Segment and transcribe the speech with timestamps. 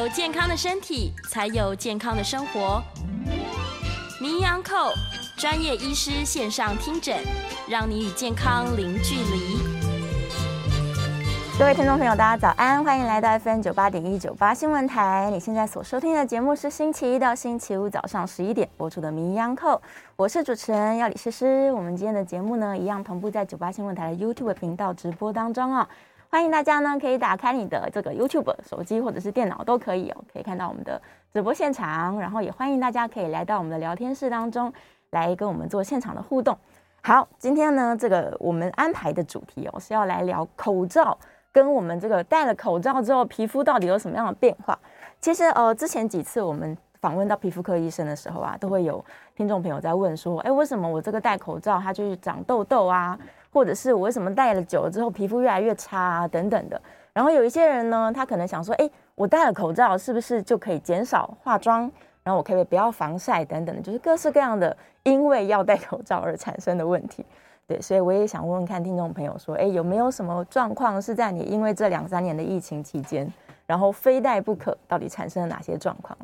[0.00, 2.82] 有健康的身体，才有健康的生活。
[4.18, 4.90] 名医安扣
[5.36, 7.18] 专业医师线上听诊，
[7.68, 9.58] 让你与健康零距离。
[11.58, 15.28] 各位听众朋友，大家早安，欢迎来到 FM 九八点一九八新闻台。
[15.30, 19.82] 你现在所收听的节目是星期一到星期五早上十一点播出的名医安扣，
[20.16, 21.70] 我是主持人要李诗诗。
[21.72, 25.86] 我们今天的节目呢，一样同步在九八新闻台的 YouTube 频道直播当中啊、
[26.32, 32.16] 欢迎大家呢，可以打开你的这个 YouTube 手机或者是电脑都可以哦，可以看到我们的直播现场。
[32.20, 34.72] 然后也欢迎大家可以来到我们的聊天室当中
[35.10, 36.56] 来跟我们做现场的互动。
[37.02, 41.18] 好，今天呢，这个我们安排的主题哦是要来聊口罩
[41.50, 44.78] 跟我们这个戴了口罩之后皮肤到底有什么样的变化。
[45.20, 53.18] 其实呃，之前几次我们访问到皮肤科医生的时候啊，都会有听众朋友在问说，哎，为什么我这个戴口罩它就是长痘痘啊？
[53.52, 56.80] 或者是我为什么戴了久了之后皮肤越来越差啊，等等的。
[57.12, 61.90] 然后有一些人呢，他可能想说，哎，我戴了口罩是不是就可以减少化妆？
[62.22, 67.24] 然后我可不可以不要防晒等等的，就是各式各样的因为要戴口罩而产生的问题。
[67.66, 73.32] 对，所以我也想问问看听众朋友说，哎，有没有什么状况是在你因为这两三年的疫情期间，
[73.66, 76.16] 然后非戴不可，到底产生了哪些状况？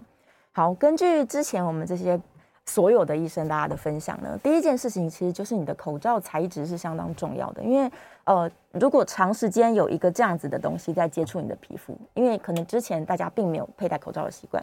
[0.53, 2.21] 好，根据之前我们这些。
[2.67, 7.91] 所有的医生，大家的分享呢，第一件事情其实就是你的口罩材质是相当重要的，因为
[8.25, 14.63] 呃，如果长时间有一个这样子的东西在接触你的皮肤，因为可能之前大家并没有佩戴口罩的习惯，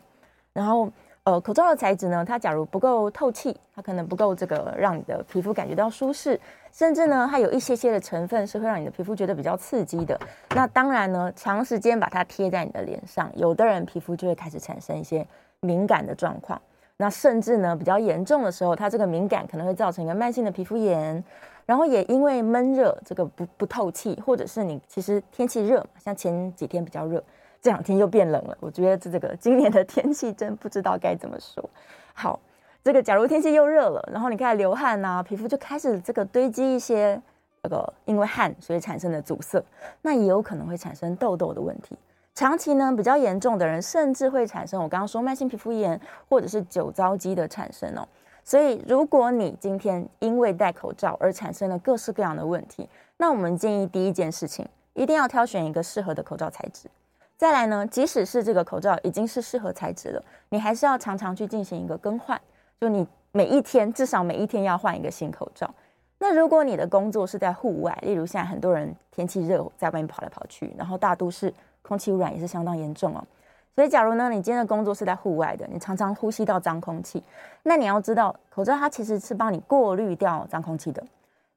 [0.51, 0.91] 然后
[1.23, 6.37] 呃，口罩的材质呢，它假如不够透气，它可能不够这个让你的皮肤感觉到舒适，
[6.73, 10.19] 甚至呢，它有一些些的成分是会让你的皮肤觉得比较刺激的，
[10.53, 15.25] 那当然呢，长时间把它贴在你的脸上，有的人皮肤就会开始产生一些
[15.61, 16.61] 敏感的状况。
[16.97, 21.21] 那甚至呢，比较严重的时候，它这个敏感可能会造成一个慢性的皮肤炎，
[21.65, 27.21] 然后也因为闷热，这个不不透气，或者是你其实天气热嘛，像前几天比较热，
[27.61, 28.55] 这两天又变冷了。
[28.59, 31.67] 我觉得这这个今年的天气真不知道该怎么说。
[32.13, 32.39] 好，
[32.83, 37.19] 这个假如天气又热了，然后你开始流汗呐、皮肤就开始这个堆积一些
[37.63, 39.61] 这个因为汗所以产生的阻塞，
[40.03, 41.97] 那也有可能会产生痘痘的问题。
[42.35, 48.07] 长期呢，比较严重的人，甚至会产生我刚刚说慢性皮肤炎，或者是酒糟肌的产生哦。
[48.43, 56.89] 所以，如果你今天因为戴口罩而产生了各式各样的问题，那我们建议第一件事情，一定要挑选一个适合的口罩材质。
[57.37, 62.39] 再来呢，即使是这个口罩已经是适合材质了，你还是要常常去进行一个更换，
[62.81, 65.71] 就你每一天至少每一天要换一个新口罩。
[66.17, 71.53] 那如果你的工作是在户外，例如现在很多人天气热，在外面跑来跑去，然后大都市。
[71.83, 73.23] 空气污染也是相当严重哦，
[73.75, 77.21] 所以假如呢，你今天的工作是在户外的，你常常呼吸到脏空气，
[77.63, 81.03] 那你要知道，口罩它其实是帮你过滤掉脏空气的。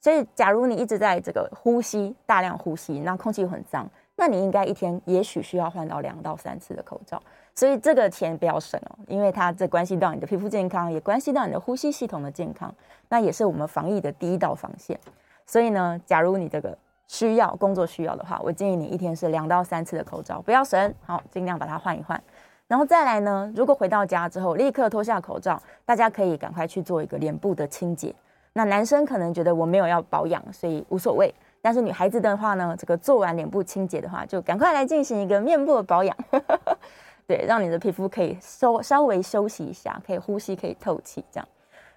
[0.00, 7.22] 所以，假如你一直在这个呼吸，大量呼吸，那空气又很脏，那你应该一天也许需要换到两到三次的口罩。
[7.54, 12.75] 所以这个钱不要省哦，因为它这关系到你的皮肤健康，也关系到你的呼吸系统的健康，
[13.08, 14.98] 那也是我们防疫的第一道防线。
[15.47, 16.76] 所以呢，假如你这个。
[17.06, 22.21] 需要工作需要的话，我建议你一天是两到三次的口罩，不要省，好，尽量把它换一换。
[22.67, 28.15] 然后再来呢，如果回到家之后立刻脱下口罩，大家可以赶快去做一个脸部的清洁。
[28.53, 31.33] 那男生可能觉得我没有要保养，所以无所谓。
[31.62, 36.17] 但是女孩子的话呢，这个做完脸部清洁的话，就赶快来进行一个面部的保养，
[37.27, 41.49] 对，让你的皮肤可以稍稍微休息一下，可以呼吸，可以透气，这样。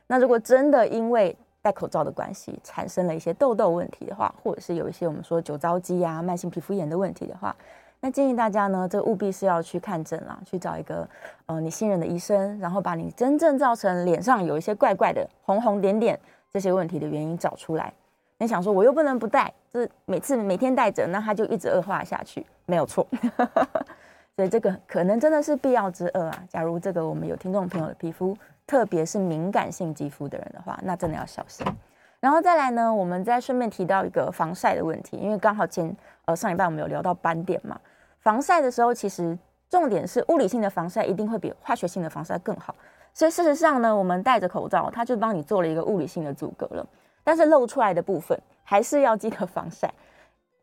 [0.08, 7.54] 那如果真的因为戴口罩的关系产生了一些痘痘问题的话，或者是有一些我们说酒糟肌啊、慢性皮肤炎的问题的话，
[8.00, 11.08] 那建议大家呢，这务必是要去看诊啦，去找一个
[11.48, 16.18] 呃你信任的医生，然后把你真正造成脸上有一些怪怪的红红点点
[16.50, 17.94] 这些问题的原因找出来。
[18.38, 23.06] 你想说我又不能不戴，就是每次每天戴着，那它就一直恶化下去，没有错。
[24.38, 26.44] 所以这个可能真的是必要之恶啊。
[26.48, 28.34] 假如这个我们有听众朋友的皮肤。
[28.70, 31.66] 特别是敏感性肌肤的人的话，那真的要小心。
[32.20, 35.92] 然后再来呢，我们再顺便提到一个防晒的问题，因为刚好前
[36.26, 37.80] 呃上礼拜我们有聊到斑点嘛。
[38.20, 39.36] 防晒的时候，其实
[39.72, 42.76] 重点是物理性的防晒一定会比化学性的防晒更好。
[43.12, 46.86] 所以事实上呢，我们戴着口罩，它就帮你做了一个物理性的阻隔了。
[47.24, 49.92] 但是露出来的部分还是要记得防晒。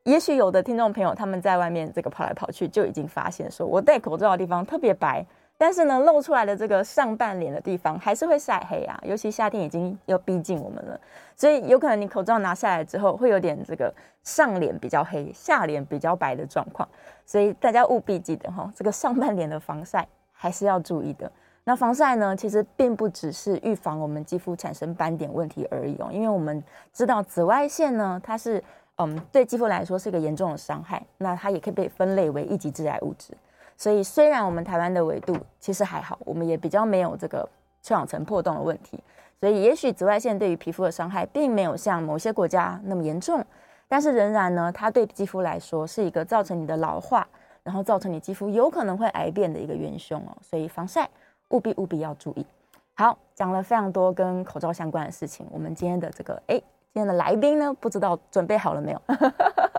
[0.05, 5.27] 也许有的听众朋友他们在外面这个跑来跑去，就已经发现说我戴口罩的地方特别白。
[5.59, 11.01] 但是呢，露出来的这个上半脸的地方还是会晒黑啊，尤其夏天已经要逼近我们了，
[11.35, 13.93] 所以有可能你口罩拿下来之后，会有点这个
[14.23, 16.87] 上脸比较黑，下脸比较白的状况。
[17.25, 21.31] 所以大家务必记得哈，这个上半脸的防晒还是要注意的。
[21.65, 26.63] 那防晒呢，其实并不只是预防我们肌肤产生斑点问题而已哦，因为我们
[26.93, 28.63] 知道紫外线呢，它是
[28.99, 33.33] 嗯对肌肤来说是一个严重的伤害，那它也可以被分类为一级致癌物质。
[33.77, 37.49] 所以虽然我们台湾的纬度其实还好，我们也比较没有这个
[37.83, 38.99] 臭氧层破洞的问题，
[39.39, 43.45] 所以也许紫外线对于皮肤的伤害并没有像某些国家那么严重，
[43.87, 47.29] 但是仍然呢，它对肌肤来说是一个造成你的老化，
[47.63, 50.37] 然后造成你肌肤有可能会癌变的一个元凶哦。
[50.41, 51.09] 所以防晒
[51.51, 52.47] 务必务必要注意。
[52.95, 59.03] 好，讲了非常多跟口罩相关的事情，我们今天的这个哎，今天的来宾呢，不知道准备好了没有？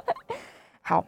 [0.84, 1.04] 好。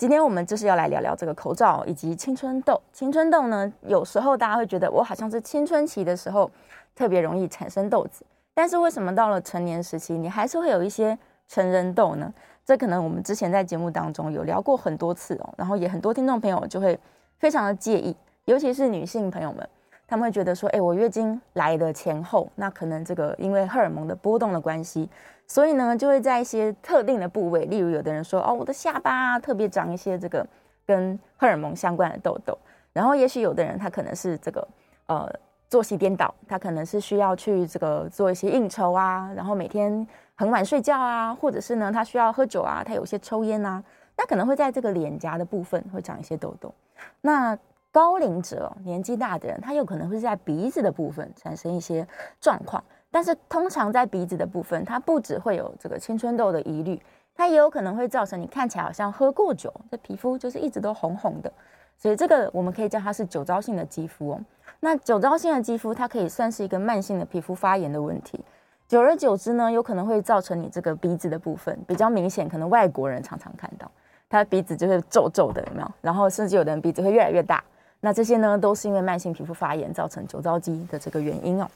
[0.00, 2.80] 今天我们就是要来聊聊这个口罩以及青春痘。
[2.90, 6.50] 青春痘呢，有时候大家会觉得我好像是青春期的时候
[6.94, 8.24] 特别容易产生痘子，
[8.54, 12.32] 但是为什么到了成年时期，你还是会有一些成人痘呢？
[12.64, 16.98] 这可能我们之前在节目当中有聊过很多次哦，然后也很多听众朋友就会
[17.36, 18.16] 非常的介意，
[18.46, 19.68] 尤其是女性朋友们。
[20.10, 25.08] 他们会觉得说，哎，我月经来的前后，那可能这个因为荷尔蒙的波动的关系，
[25.46, 30.44] 所以呢，就会在一些特定的部位，例如有的人说，哦，我的下巴特别长一些这个
[30.84, 32.58] 跟荷尔蒙相关的痘痘，
[32.92, 34.66] 然后也许有的人他可能是这个
[35.06, 35.32] 呃
[35.68, 40.04] 作息颠倒，他可能是需要去这个做一些应酬啊，然后每天
[40.34, 43.80] 很晚睡觉啊，或者是呢他需要喝酒啊，他有些抽烟啊，
[44.18, 46.74] 那可能会在这个脸颊的部分会长一些痘痘，
[47.20, 47.56] 那。
[47.92, 52.06] 高龄者、年纪大的人，他有可能会在鼻子的部分产生一些
[52.40, 57.00] 状况，但是通常在鼻子的部分，它不只会有这个青春痘的疑虑，
[57.34, 61.52] 它也有可能会造成你看起来好像喝过酒，这皮肤就是一直都红红的，
[61.96, 64.40] 所以这个我们可以叫它是酒糟性的肌肤哦。
[64.78, 68.38] 那酒糟性的肌肤，它可以算是一个慢性的皮肤发炎的问题，
[68.86, 73.90] 久而久之呢，有可能会造成你这个鼻子的部分比较明显，可能外国人常常看到，
[74.28, 75.90] 他的鼻子就会皱皱的，有没有？
[76.00, 77.64] 然后甚至有的人鼻子会越来越大。
[78.00, 81.68] 那这些呢，都是因为慢性皮肤发炎造成酒糟肌的这个原因哦。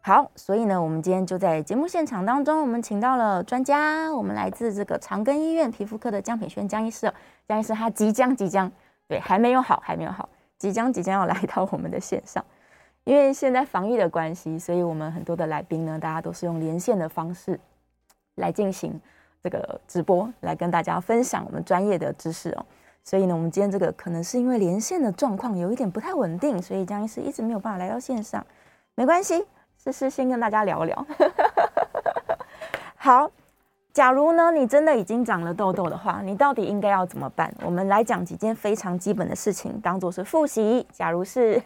[0.00, 7.14] 好，所以呢，我们今天就在节目现场当中，我们请到了专家，我们来自这个长庚医院皮肤科的江品轩江医师哦。
[7.48, 8.70] 江医师他即将即将，
[9.08, 10.28] 对，还没有好，还没有好，
[10.58, 12.44] 即将即将要来到我们的线上。
[13.02, 17.58] 因为现在防疫的关系，所以我们很多的来宾呢，大家都是用连线的方式
[18.36, 19.00] 来进行
[19.42, 22.66] 这个直播，来跟大家分享我们专业的知识哦。
[23.08, 28.44] 所以呢，我们今天这个可能是因为连线的状况有一点不太稳定，所以江医师一直没有办法来到线上。
[28.96, 29.46] 没关系，
[29.80, 31.06] 试试先跟大家聊聊。
[32.98, 33.30] 好，
[33.92, 37.54] 假如呢你真的已经长了痘痘的话，你到底应该要怎么办？
[37.64, 40.84] 我们来讲几件非常基本的事情，当做是复习。
[40.92, 41.62] 假如是，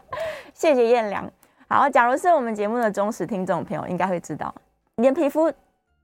[0.54, 1.30] 谢谢燕良。
[1.68, 4.54] 好，假如是我们节目的忠实听众朋友，应该会知道，
[4.96, 5.52] 你的皮肤。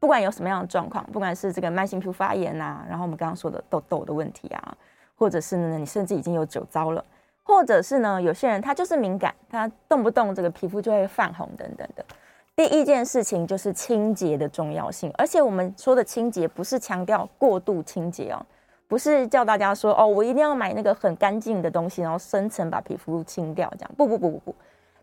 [0.04, 4.76] 不管有什么样的状况，不管是这个慢性皮肤发炎啊，然后我们刚刚说的痘痘的问题啊，
[5.16, 7.02] 或者是呢，你甚至已经有酒糟了，
[7.42, 12.04] 或者是呢，有些人他就是敏感，他动不动这个皮肤就会泛红等等的。
[12.54, 18.44] 第一件事情就是清洁的重要性，而且我们说的清洁不是强调过度清洁哦，
[18.86, 23.90] 不是叫大家说哦，我一定要买那个很干净的东西，然后深层把皮肤清掉这样。
[23.96, 24.54] 不不不不不，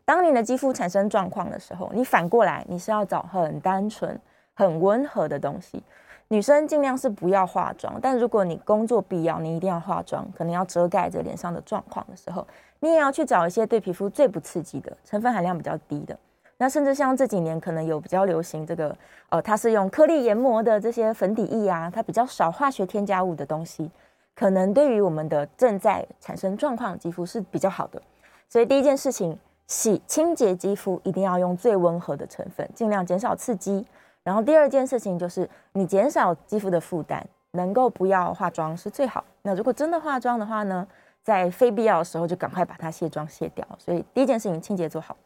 [0.05, 4.15] 当你的肌肤产生状况的时候，你反过来你是要找很单纯。
[4.61, 5.81] 很温和的东西，
[6.27, 7.97] 女生尽量是不要化妆。
[7.99, 12.45] 但如果你工作必要，你一定要化妆，可能要遮盖着脸上的状况的时候，
[12.79, 16.15] 你也要去找一些对皮肤最不刺激的、成分含量比较低的。
[16.57, 18.95] 那甚至像这几年可能有比较流行这个，
[19.29, 23.89] 呃，它是用颗粒研磨的这些粉底液啊，它比较少化学添加物的东西，
[24.35, 27.99] 可能对于我们的正在产生状况的肌肤是比较好的。
[28.47, 33.83] 所以第一件事情，洗清洁肌肤一定要用最温和的成分，尽量减少刺激。
[34.23, 39.23] 然后第二件事情就是你减少肌肤的负担，能够不要化妆是最好。
[39.41, 40.87] 那如果真的化妆的话呢，
[41.23, 43.67] 在非必要的时候就赶快把它卸妆卸掉。
[43.79, 45.17] 所以第一件事情清洁做好，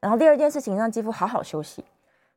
[0.00, 1.84] 然后第二件事情让肌肤好好休息。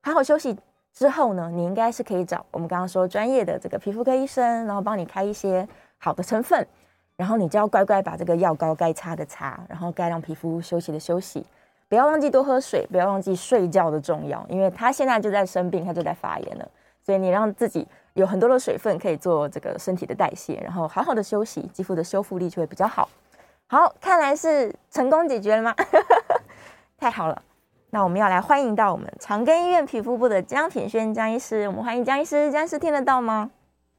[0.01, 0.55] 好好休息
[0.93, 5.67] 之后呢，你应该是可以找我们刚刚说专业的这个皮肤科医生，然后帮你开一些
[5.97, 6.67] 好的成分，
[7.15, 11.43] 然后你就要乖乖把这个药膏该擦的擦，然后该让皮肤休息的休息。
[11.93, 16.67] 不要忘记多喝水，不要忘记睡觉的重要，因为他现在就在生病，他就在发炎了。
[17.03, 23.07] 所以你让自己有很多的水分可以做这个身体的代谢，然后好好的休息，肌肤的修复力就会比较好。
[23.67, 25.75] 好，看来是成功解决了吗？
[26.97, 27.39] 太好了，
[27.91, 33.51] 那我们要来欢迎到我们长庚医院皮肤部的江品轩江医师，我们欢迎江医师，江医师听得到吗？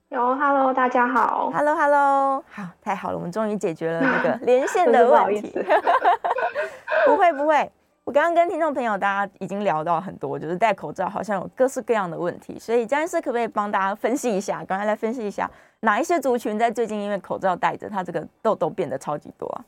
[0.09, 5.53] 有，Hello，大家好，Hello，Hello，好，太好了，我们终于解决了那个 连线的问题。
[7.07, 7.71] 不会，不会。
[8.05, 14.63] 我刚刚跟听众朋友大家已经聊到很多，就是戴口罩好像有各式各样的问题，所以江医师可不可以帮大家分析一下？
[14.67, 19.65] 刚才来分析一下哪一些族群在最近因为口罩戴着，它这个痘痘变得超级多啊？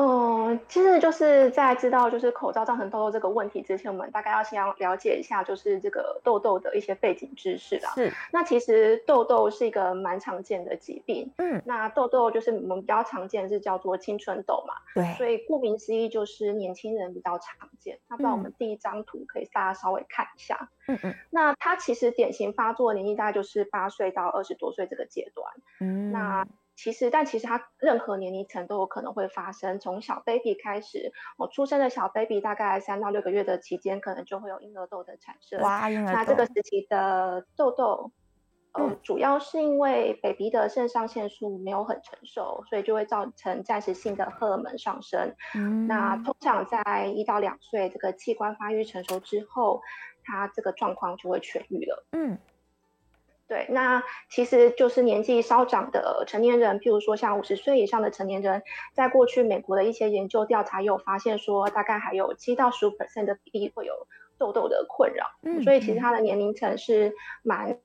[0.00, 7.90] 嗯，其实就是在知道就是口罩造成痘痘这个问题之前，我们大概要先要了解一下就是这个痘痘的一些背景知识啦。
[7.94, 8.10] 是。
[8.32, 11.30] 那其实痘痘是一个蛮常见的疾病。
[11.36, 11.60] 嗯。
[11.66, 14.72] 那痘痘就是我们比较常见的是叫做青春痘嘛。
[14.94, 15.14] 对。
[15.18, 17.98] 所以顾名思义就是年轻人比较常见。
[18.08, 20.70] 那不然我们第一张图可以大家稍微看一下。
[20.88, 21.14] 嗯嗯。
[21.28, 25.46] 那它其实典型发作的年纪大概就是八岁到二十多岁这个阶段。
[25.80, 26.10] 嗯。
[26.10, 26.46] 那。
[26.82, 29.78] 其实，但其实它任何年龄层都有可能会发生。
[29.78, 35.60] 从小 baby 开始，我出生的小 baby 大概三到六个月的期间，可能就会有婴儿痘的产生。
[35.60, 36.12] 哇，婴儿痘。
[36.14, 38.10] 那这个时期的痘痘，
[38.72, 45.34] 呃，嗯、主要是因为 baby 的肾上腺素没有很成熟，所以就会造成暂时性的荷尔蒙上升。
[45.54, 45.86] 嗯。
[45.86, 49.82] 那通常在一到两岁，这个器官发育成熟之后，
[50.24, 52.06] 它这个状况就会痊愈了。
[52.12, 52.38] 嗯。
[53.50, 58.62] 对，那其实就是年纪稍长的成年人，譬如说像五十岁以上的成年人，
[58.94, 63.92] 在过去美国的一些研究调查有发现说，大概还有七到十五 percent 的比例会有
[64.38, 65.26] 痘痘的困扰。
[65.42, 67.76] 嗯，所以其实它的年龄层是蛮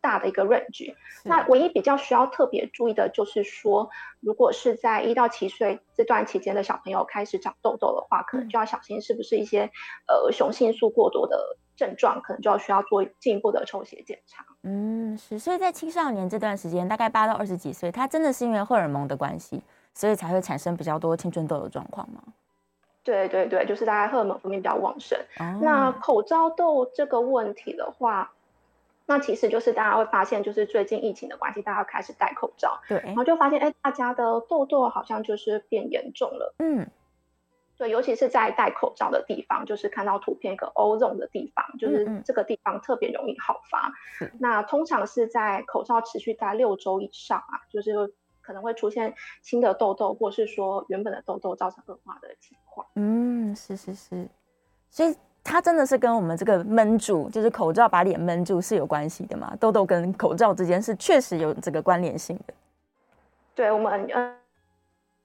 [0.00, 0.94] 大的一个 range。
[1.24, 3.90] 那唯一比较需要特别注意的就是说，
[4.20, 9.70] 如果是在一到七岁这段期间的小朋友开始长痘痘的话，可能就要小心是不是一些
[10.06, 11.58] 呃雄性素过多的。
[11.76, 14.42] 症状可能就要需要做进一步的抽血检查。
[14.62, 22.22] 嗯，是，所以在青少年这段时间，大概八到二十几岁，他真的是因为荷尔蒙的关系，所以才会产生比较多青春痘的状况吗？
[23.04, 25.18] 对对对，就是大概荷尔蒙分泌比较旺盛。
[25.38, 25.60] 哦。
[25.60, 28.32] 那口罩痘这个问题的话，
[29.06, 36.54] 那其实就是大家会发现，就是最近疫情的关系，大家开始戴口罩，对，然后就发现，哎，大家的痘痘好像就是变严重了。
[36.58, 36.90] 嗯。
[37.78, 43.92] 对，尤其是在戴口罩的地方，就是看到图片一个 O zone 的地方，就是这个地方特别容易好发。
[44.22, 44.38] 嗯嗯。
[44.40, 52.86] 那通常是在口罩持续戴六周以上啊，就是可能会出现新的痘痘，或是说原本的痘痘造成恶化的情况。
[52.94, 54.26] 嗯，是是是，
[54.88, 55.14] 所以
[55.46, 59.54] 它真的是跟我们这个闷住，就是口罩把脸闷住是有关系的嘛？
[59.60, 62.54] 痘痘跟口罩之间是确实有这个关联性的。
[63.54, 64.34] 对，我们呃。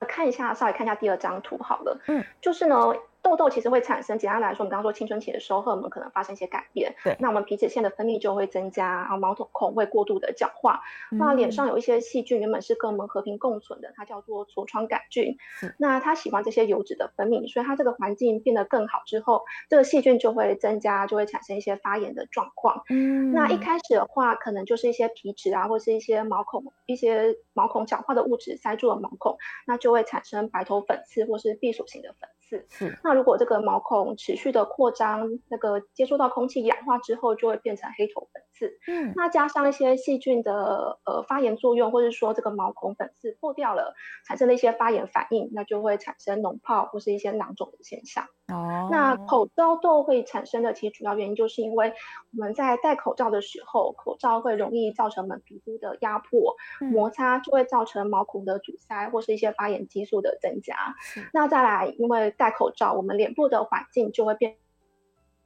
[0.08, 1.96] 看一下，稍微看一下第二张图好了。
[2.08, 2.76] 嗯，就是呢。
[3.22, 6.96] 痘痘其实会产生，简单来说，我们刚刚说青春期的时候，荷尔蒙可能发生一些改变。
[7.04, 10.82] 对，那我们皮脂腺的分泌就会增加，然后毛孔会过度的角化。
[11.12, 15.38] 嗯、那脸上有一些细菌，原本是跟我们和平共存的，它叫做痤疮杆菌。
[15.64, 22.84] 嗯、那它喜欢这些油脂的分泌，所以它这个环境变得更好之后，这个细菌就会增加，就会产生一些发炎的状况。
[22.90, 32.66] 嗯，那一开始的话，可能就是一些皮脂啊，或是一些毛孔一些毛孔角化的物质塞住了毛孔，那就会产生白头粉刺或是闭锁型的粉刺。
[32.70, 38.78] 是，那如果这个毛孔持续的扩张，那个接触到空气氧化之后，就会变成黑头粉刺。
[38.88, 43.94] 嗯，那加上一些细菌的呃发炎作用，或者说这个毛孔粉刺破掉了，
[44.28, 48.26] 产生了一些发炎反应，那就会产生脓泡或是一些囊肿的现象。
[48.52, 51.94] 哦，那口罩痘会产生的其实主要原因，就是因为
[52.38, 56.56] 我们在戴口罩的时候，口罩会容易造成我们皮肤的压迫、
[56.92, 60.76] 摩擦，就会造成毛孔的阻塞或是一些发炎激素的增加。
[61.18, 64.56] 嗯、那再来，因为戴口罩，我们脸部的环境就会变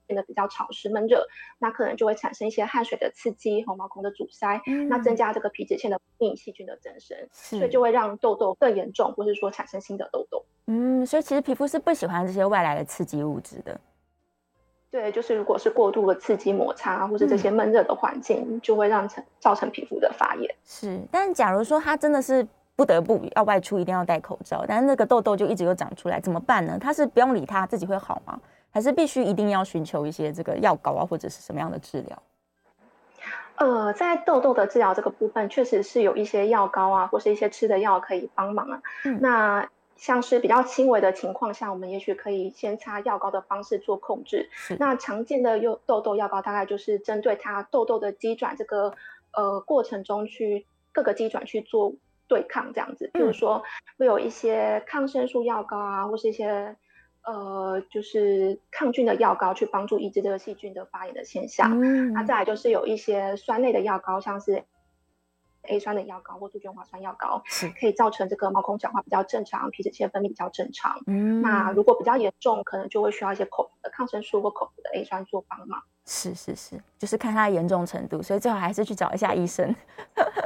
[0.08, 1.25] 变得比较潮湿闷热，
[1.58, 10.46] 那可能就会产生一些汗水的刺激和毛孔的阻塞，嗯、那增加这个皮脂腺的病细菌的增生，所以就会让痘痘更严重，或是说产生新的痘痘。
[10.68, 13.80] 嗯，所以其实皮肤是不喜欢这些外来的刺激物质的。
[14.96, 20.56] 对，就是如果是过度的刺激摩擦，或是这些闷热的环境，嗯、就会让成造成皮肤的发炎。
[20.64, 22.48] 是，但假如说它真的是
[22.78, 26.78] 不得不要外出，一定要戴口罩，但是那个痘痘就一直又长出来，怎么办呢？
[26.80, 28.40] 它是不用理它，自己会好吗？
[28.72, 32.24] 还是必须一定要寻求一些这个药膏啊，或者是什么样的治疗？
[33.58, 38.82] 呃，在痘痘的治疗这个部分，确实是有一些药膏啊，或是一些吃的药可以帮忙啊。
[39.04, 39.68] 嗯，那。
[39.96, 44.50] 像是比较轻微的情况下，我们也许可以先擦药膏的方式做控制。
[44.78, 48.94] 那常见的用痘痘药膏，大概就是针对它痘痘的肌转这个
[49.32, 51.94] 呃过程中去各个肌转去做
[52.28, 53.10] 对抗这样子。
[53.14, 53.64] 比如说
[53.98, 56.75] 会有一些抗生素药膏啊，或是一些
[57.24, 61.80] 呃就是抗菌的药膏，去帮助抑制这个细菌的发炎的现象。
[61.82, 64.64] 嗯，那再来就是有一些酸类的药膏，像是。
[65.67, 71.00] A 酸的药膏或杜鹃花酸药膏，是可以造成这个毛孔角化比较正常，皮脂腺分泌比较正常。
[71.07, 75.81] 嗯，那如果比较严重，可能就会需要一些口服的抗生素或口服的 A 酸做帮忙。
[76.07, 79.75] 是是是，就是看它的严重程度，所以最好还是去找一下医生，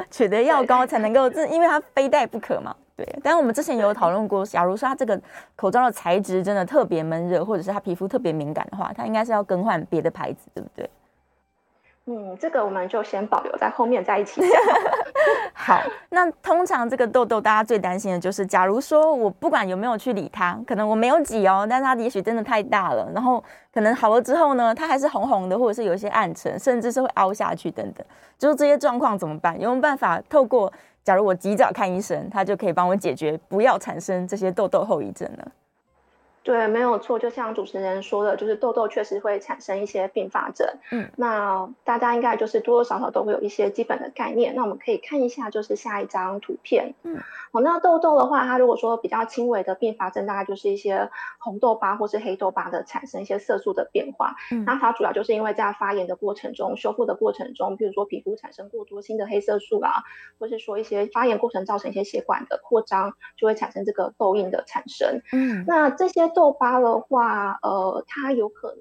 [0.09, 2.73] 取得药膏才能够，这因为它非戴不可嘛。
[2.95, 5.21] 对，但是我们之前有讨论过，假如说它这个
[5.57, 10.89] 口罩的材质真的特别闷热，或者是它皮肤特别敏感的话，它应该是要更换别的牌子，对不对？
[12.05, 14.49] 嗯，这个我们就先保留在后面再一起讲。
[15.69, 28.03] 好，那通常这个痘痘，大家最担心的就是，假如说我不管有没有去理它，可能我没有挤哦，但它也许真的太大了，然后可能好了之后呢，它还是红红的，或者是有一些暗沉，甚至是会凹下去等等，
[28.39, 29.53] 就是这些状况怎么办？
[29.61, 30.73] 有没有办法透过，
[31.03, 35.45] 假如我及早看医生，他就可以帮我解决，不要产生这些痘痘后遗症呢？
[36.49, 40.67] 对，没有错，就像主持人说的，就是痘痘确实会产生一些并发症。
[40.89, 44.55] 嗯，那大家应该就是多多少少都会有一些基本的概念。
[44.55, 46.95] 那我们可以看一下，就是下一张图片。
[47.03, 47.19] 嗯，
[47.51, 54.35] 好，那痘痘的话，它如果说比较轻微的并发症，大概就是一些红痘疤或是黑痘疤的产生一些色素的变化。
[54.51, 60.03] 嗯，那它主要就是因为在发炎的过程中、修复的过程中，比如说皮肤产生过多新的黑色素啊，
[60.39, 65.21] 或是说一些发炎过程造成一些血管的扩张，就会产生这个痘印的产生。
[65.33, 66.29] 嗯，那这些。
[66.35, 68.79] 痘疤的话，呃，它有可能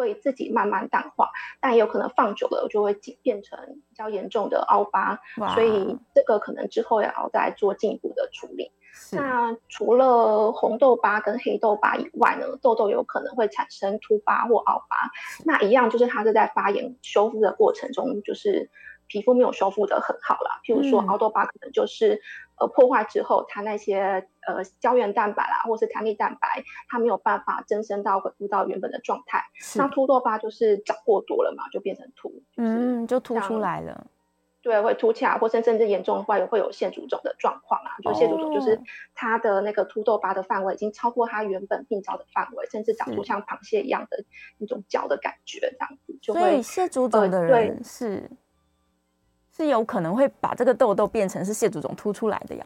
[0.00, 1.28] 会自己慢慢淡化，
[1.60, 3.58] 但也有可能放久了就会变成
[3.90, 5.20] 比较严重的凹疤，
[5.54, 8.72] 所以这个可能之后也要再做进一步的处理。
[9.12, 15.10] 那除了红痘疤跟黑痘疤以外呢，痘痘有可能会产生凸疤或凹疤，
[15.44, 18.70] 那一样就是它是在发炎修复的过程中，就是。
[19.12, 22.20] 皮肤没有修复的很好啦，譬如说凹痘疤可能就是、嗯、
[22.60, 29.42] 呃破坏之后，它那些呃胶原蛋白啦，或是弹力蛋白，它没有办法增生到恢复到原本的状态。
[29.76, 34.06] 那凸痘疤就是长过多了嘛，就变成凸，嗯，就凸出来了。
[34.62, 37.96] 对，会凸起来，或是甚至严重的话，也会有腺足肿的状况啊。
[38.02, 38.78] 就蟹足肿就是
[39.14, 44.22] 它的那个凸痘疤的范围已经超过它原本病灶的范围，甚至长出像螃蟹一样的
[44.58, 46.60] 那种脚的感觉，这样子就会。
[46.60, 48.30] 所以肿的人、呃、是。
[49.60, 52.64] 是有可能会把这个痘痘变成是蟹足肿凸出来的呀？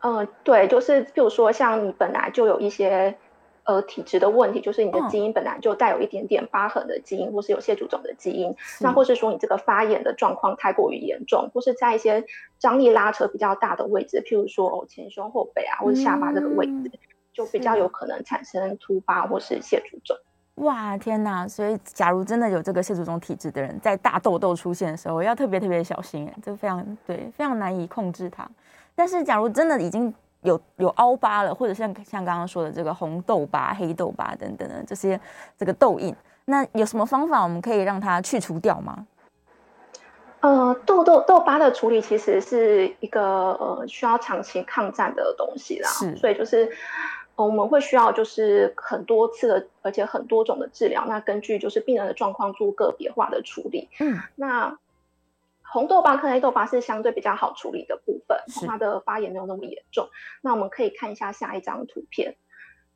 [0.00, 3.18] 呃，对，就是比如说像你本来就有一些
[3.64, 12.24] 呃体质的问题，就是你的基因本来就带有一点点疤痕的基因，或是有蟹足肿的基因，那或是说你这个发炎的状况太过于严重，或是在一些
[12.60, 16.92] 张力拉扯比较大的位置，譬如说哦前胸后背啊，或者下巴这个位置，嗯、
[17.34, 20.16] 就比较有可能产生突发或是蟹足肿。
[20.60, 21.48] 哇天哪！
[21.48, 28.46] 所以，假如真的有这个蟹足肿体质的人，在大痘痘出现的时候，要特别特别小心，哎，这非常对，非常难以控制它。
[28.94, 35.18] 但是，假如真的已经有有凹疤了，或者像像刚刚说的这个红痘疤、黑痘疤等等的这些
[35.56, 39.06] 这个痘印，那有什么方法我们可以让它去除掉吗？
[40.40, 46.70] 呃，痘痘痘疤的处理其实是一个呃需要长期抗战的东西啦，是，所以就是。
[47.46, 51.04] 我们会需要就是很多次的，而且很多种的治疗。
[51.08, 53.88] 那根据就是病人的状况做个别化的处理。
[53.98, 54.78] 嗯，那
[55.62, 60.08] 红豆疤跟黑豆疤是相对比较好处理的部分，它的发炎没有那么严重。
[60.42, 62.36] 那我们可以看一下下一张图片。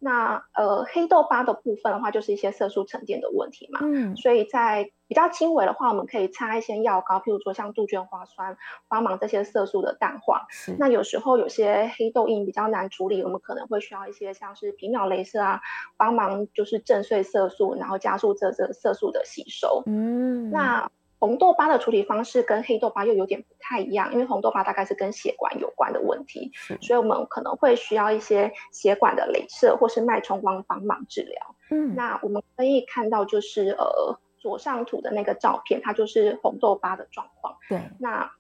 [0.01, 3.81] 那呃，黑豆疤的部分的话，就是一些色素沉淀的问题嘛。
[3.83, 8.57] 嗯，所以在比较轻微的话，我们可以擦一些药膏，譬如说像杜鹃花酸，
[8.89, 10.47] 帮忙这些色素的淡化。
[10.79, 15.61] 那有时候有些黑痘印比较难处理，我们可能会需要一些像是皮秒镭射啊，
[15.97, 19.83] 帮忙就是震碎色素，然后加速这这色素的吸收。
[19.87, 20.91] 嗯，那。
[21.21, 31.57] 红痘疤的处理方式跟黑痘疤又有点不太一样，因为红痘疤大概是跟血管有关的问题，所以我们可能会需要一些血管的镭射或是脉冲光帮忙治疗。
[31.71, 37.57] 嗯，那我们可以看到就是呃左上图的那个照片，它就是红痘疤的状况。
[37.67, 38.31] 对，那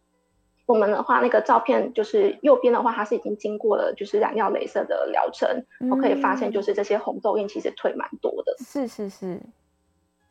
[0.66, 5.48] 我们的话那个照片就是右边的话，它是已经经过了就是染料镭射的疗程，
[5.90, 8.54] 我、嗯、可以发现就是这些红痘印其实退蛮多的。
[8.58, 9.40] 是是是，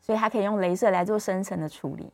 [0.00, 2.08] 所以它可以用镭射来做深层的处理。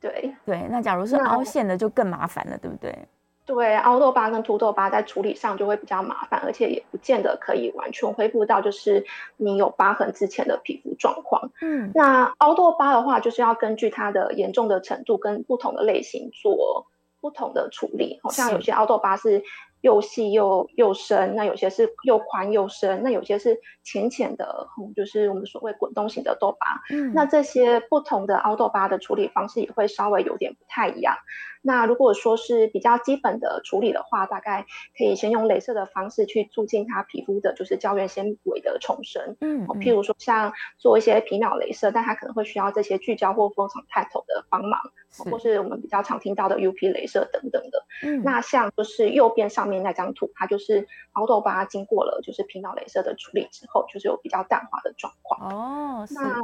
[0.00, 3.06] 对对，那假如是凹陷的就更麻烦了，对不对？
[3.48, 9.06] 对，凹痘疤跟凸痘疤在处理上就会比较麻烦，而且也不见得可以完全恢复到就是
[9.38, 11.50] 你有疤痕之前的皮肤状况。
[11.62, 16.86] 嗯，那凹痘疤的话，就是要根据它的严重的程度跟不同的类型做
[17.22, 18.20] 不同的处理。
[18.22, 19.42] 好像有些凹痘疤是。
[19.80, 26.80] 又细又又深，那有些是又宽又深，那有些是浅浅的，嗯，就是我们所谓滚动型的痘疤。
[26.90, 31.16] 嗯，那这些不同的凹痘疤的处理方式也会稍微有点不太一样。
[31.60, 34.64] 那如果说是比较基本的处理的话，大概
[34.96, 39.36] 可以先用镭射的方式去促进它皮肤的就是胶原纤维的重生。
[39.40, 44.80] 嗯，嗯，譬如说像做一些皮秒镭射，但它可能会需要这些聚焦或蜂场探头的帮忙，
[45.16, 47.84] 或是我们比较常听到的 UP 镭射等等的。
[48.02, 55.52] 嗯，那像就是右边上面那张图，它就是凹痘疤经过了就是皮秒镭射的处理之后，就是有比较淡化的状况。
[55.52, 56.40] 哦，那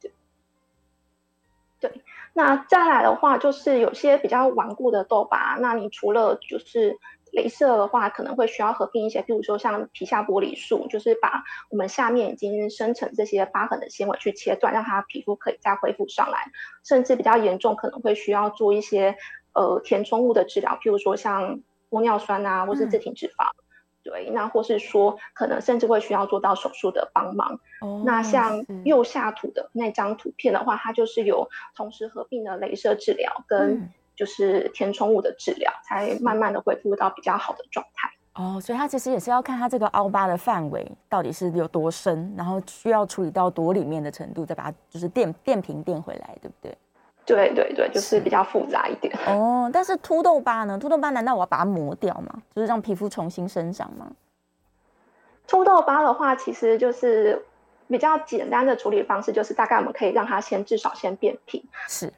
[0.00, 0.12] 对，
[1.80, 2.02] 对。
[2.34, 6.96] 那再来的话，就是有些比较顽固的痘疤，那你除了就是
[7.38, 16.50] 镭射的话，可能会需要合并一些，比如说像皮下玻璃术，就是把我们下面已经生成这些疤痕的纤维去切断，让它皮肤可以再恢复上来。
[16.84, 19.16] 甚至比较严重，可能会需要做一些
[19.52, 23.50] 呃填充物的治疗，譬如说像玻尿酸啊，或是自体脂肪。
[23.50, 23.62] 嗯
[24.04, 27.60] 对，那或是说，可能甚至会需要做到手术的帮忙。
[27.82, 38.10] 哦，那像右下图的那张图片的话，它就是有同时合并了镭射治疗跟就是填充物的治疗，嗯，才慢慢的恢复到比较好的状态。
[38.34, 46.76] 哦，所以它其实也是要看它这个凹疤的范围到底是有多深，然后需要处理到多里面的程度，再把它就是垫垫平垫回来，对不对？
[47.24, 49.68] 对对对，就是比较复杂一点哦。
[49.74, 50.78] 但是秃痘疤呢？
[50.78, 52.42] 秃痘疤难道我要把它磨掉吗？
[52.54, 54.10] 就是让皮肤重新生长吗？
[55.46, 57.44] 秃痘疤的话，其实就是
[57.88, 61.62] 比较简单的处理方式，就是大概我们可以让它先至少先变平。
[61.88, 62.12] 是。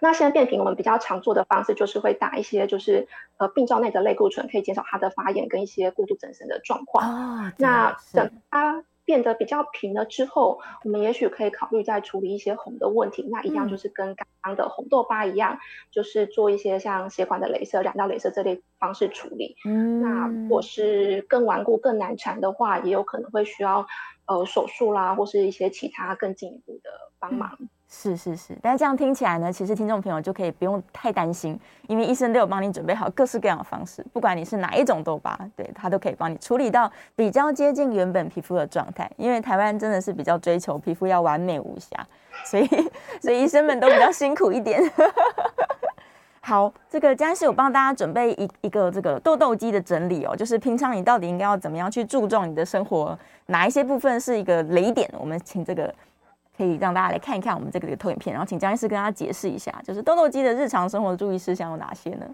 [0.00, 7.46] 那现在变频，我们比较常做的方式就是会打一些就是呃病灶内的类固醇，可以减少它的发炎跟一些过度增生的状况。
[7.48, 7.52] 哦。
[7.58, 8.84] 那等它。
[9.06, 13.24] 变得比较平了之后，我们也许可以考虑再处理一些红的问题。
[13.30, 15.58] 那一样就是跟刚刚的红痘疤一样，嗯、
[15.92, 19.54] 就是做一些像血管的镭射、染料镭射这类方式处理。
[19.64, 23.86] 嗯，那如果是更顽固、更难缠的话，也有可能会需要
[24.26, 27.56] 呃手术啦，或是一些其他更进一步的帮忙。
[27.60, 39.08] 嗯是是是，但这样听起来呢，其实听众朋友就可以不用太担心，因为医生都有帮你准备好各式各样的方式，不管你是哪一种痘疤，对，他都可以帮你处理到比较接近原本皮肤的状态。
[39.16, 42.04] 因为台湾真的是比较追求皮肤要完美无瑕，
[42.44, 42.68] 所以
[43.22, 44.82] 所以医生们都比较辛苦一点。
[46.42, 55.08] 好，这个江医师，我帮大家准备一一个这个痘痘肌的整理哦，就是平常你到底应该要怎么样去注重你的生活，哪一些部分是一个雷点？
[55.16, 55.94] 我们请这个。
[56.56, 62.26] 可以让大家来看一看我们这个投影片，然后请江医师跟大家解释一下，就是痘痘肌的日常生活注意事项有哪些呢？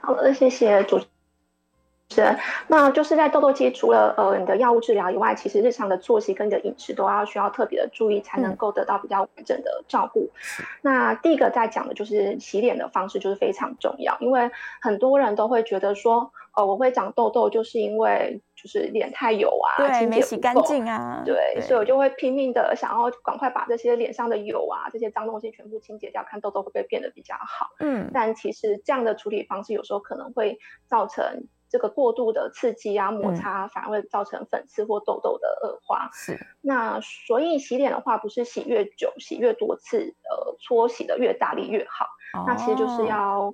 [0.00, 2.36] 好的，谢谢主持人。
[2.66, 10.30] 那就是在痘痘肌，除了呃你的药物治疗以外，其实日常的作息跟你的饮食都要需要特别的注意，才能够得到比较完整的照顾。
[10.60, 10.66] 嗯。
[10.82, 18.40] 那第一个在讲的就是洗脸的方式，就是非常重要，因为很多人都会觉得说，呃，我会长痘痘，就是因为。
[18.62, 27.70] 就是脸太油啊，对，没洗干净啊，对，对，所以我就会拼命的想要赶快把这些脸上的油啊，这些脏东西全部清洁掉，看痘痘会不会变得比较好。
[27.80, 36.08] 嗯，但其实这样的处理方式有时候可能会造成这个过度的刺激啊、摩擦，反而会造成粉刺或痘痘的恶化。
[36.12, 42.04] 是，那所以洗脸的话，不是洗越久、洗越多次，呃，搓洗的越大力越好。
[42.38, 43.52] 哦，那其实就是要。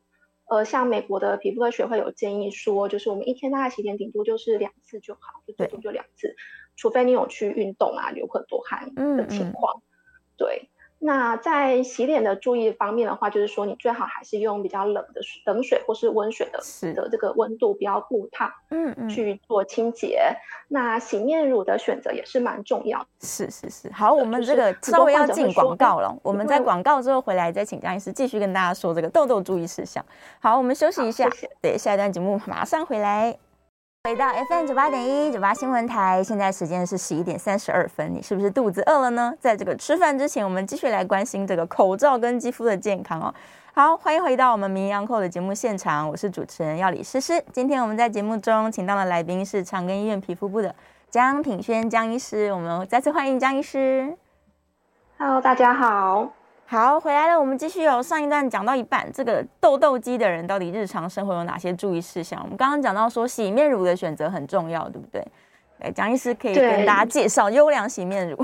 [0.49, 6.35] 呃，像美国的皮肤科学会有建议说，就是我们一天大概洗脸顶多就是两次就好，就最多就两次，
[6.77, 9.81] 除非你有去运动啊，流很多汗的情况，嗯。
[9.81, 9.83] 嗯，
[10.39, 10.71] 对。
[11.01, 16.59] 那在洗脸的注意方面的话，就是说你最好还是用比较冷的水、冷水或是温水的，
[16.93, 20.21] 的这个温度不要过烫，嗯嗯，去做清洁。
[20.67, 23.07] 那洗面乳的选择也是蛮重要的。
[23.21, 30.05] 是是是，好，我们这个稍微要进广告了，我们在广告之后回来再请江医师继续跟大家说这个痘痘注意事项。
[30.41, 33.48] 好，我们休息一下，谢谢，对，下一段节目马上回来。
[34.05, 39.35] 回到 FM 九八点一九八新闻台，现在时间是十一点三十二分，你是不是肚子饿了呢？
[39.41, 43.35] 在这个吃饭之前，我们继续来关心这个口罩跟肌肤的健康哦。
[43.75, 47.45] 好，欢迎回到我们名医央叩的节目现场，我是主持人药理诗诗。
[47.53, 50.75] 今天我们在节目中请到的来宾是长庚医院皮肤部的
[51.11, 54.17] 江品轩江医师，我们再次欢迎江医师。
[55.19, 56.38] Hello，大家好。
[56.71, 57.41] 好，回来了。
[57.41, 62.39] 我们继续哦上一段讲到一半，这个痘痘肌的人到底日常生活有哪些注意事项？
[62.43, 65.27] 我们刚刚讲到说洗面乳的选择很重要，对不对？
[65.79, 68.37] 哎，蒋医师可以跟大家介绍优良洗面乳。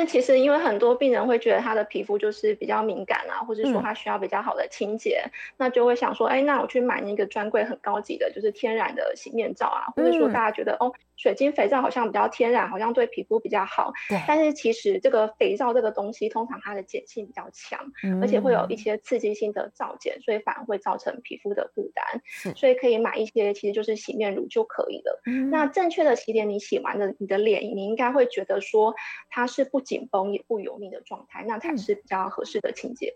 [0.00, 13.92] 就是其实因为很多病人会觉得他的皮肤就是比较敏感啊，或者说他需要比较好的清洁，嗯，那就会想说，哎，那我去买那个专柜很高级的，就是天然的洗面皂啊，或者说大家觉得，嗯，哦，水晶肥皂好像比较天然，好像对皮肤比较好。
[14.08, 14.18] 对。
[14.26, 22.22] 但是其实这个肥皂这个东西，通常它的碱性比较强，嗯，而且会有一些刺激性的皂碱，所以反而会造成皮肤的负担。
[22.24, 22.50] 是。
[22.54, 25.20] 所以可以买一些，其实就是洗面乳就可以了。
[25.26, 25.50] 嗯。
[25.50, 28.94] 那正确的洗脸，你洗完了你的脸，你应该会觉得说
[29.28, 29.46] 它。
[29.50, 33.12] 是不紧绷也不油腻的状态，那才是比较合适的清洁。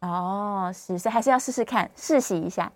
[0.00, 2.70] 哦，是，所以还是要试试看，试洗一下。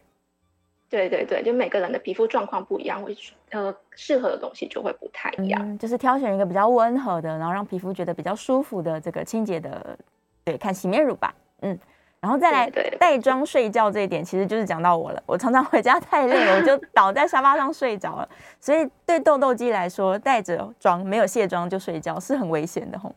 [0.89, 3.15] 对对对，就每个人的皮肤状况不一样，会
[3.51, 5.61] 呃适合的东西就会不太一样。
[5.63, 9.99] 嗯，就是挑选一个比较温和的，然后让皮肤觉得比较舒服的这个清洁的，
[10.43, 11.35] 对，看洗面乳吧。
[11.61, 11.79] 嗯。
[12.19, 12.69] 然后再来
[12.99, 15.23] 带妆睡觉这一点，其实就是讲到我了。
[15.27, 18.29] 我常常回家 太累了，我就倒在沙发上睡着了。
[18.59, 23.15] 所以对痘痘肌来说，带着妆没有卸妆就睡觉是很危险的吼。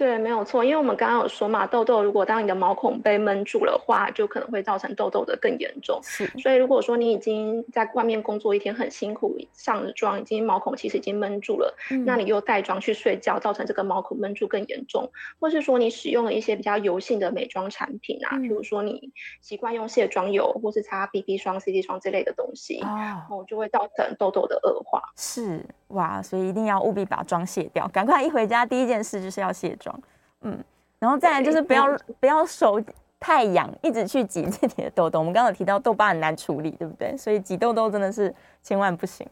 [0.00, 6.00] 对，没有错，因为我们刚刚有说嘛，痘痘如果当你的毛孔被闷住的话，就可能会造成痘痘的更严重。
[6.02, 22.80] 是，所以如果说你已经在外面工作一天很辛苦，上了妆已经毛孔其实已经闷住了，嗯、那你又带妆去睡觉，造成这个毛孔闷住更严重，或是说你使用了一些比较油性的美妆产品啊，嗯、比如说你习惯用卸妆油或是擦 BB 霜、CC 霜之类的东西，
[23.28, 25.02] 哦，就会造成痘痘的恶化。
[25.18, 30.00] 是哇，所以一定要务必把妆卸掉，赶快一回家第一件事就是要卸妆。
[30.42, 30.58] 嗯，
[30.98, 31.86] 然后再来就是不要
[32.18, 32.80] 不要手
[33.18, 35.18] 太痒，一直去挤自己的痘痘。
[35.18, 37.16] 我们刚刚有提到痘疤很难处理，对不对？
[37.16, 39.26] 所以挤痘痘真的是千万不行。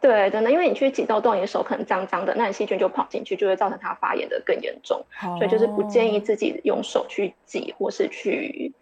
[0.00, 5.04] 对，真的，因为你去挤痘痘，你的手可能脏脏的，那你细菌就跑进去，就会造成它发炎的更严重。
[5.22, 5.36] Oh.
[5.36, 8.72] 所以就是不建议自己用手去挤或是去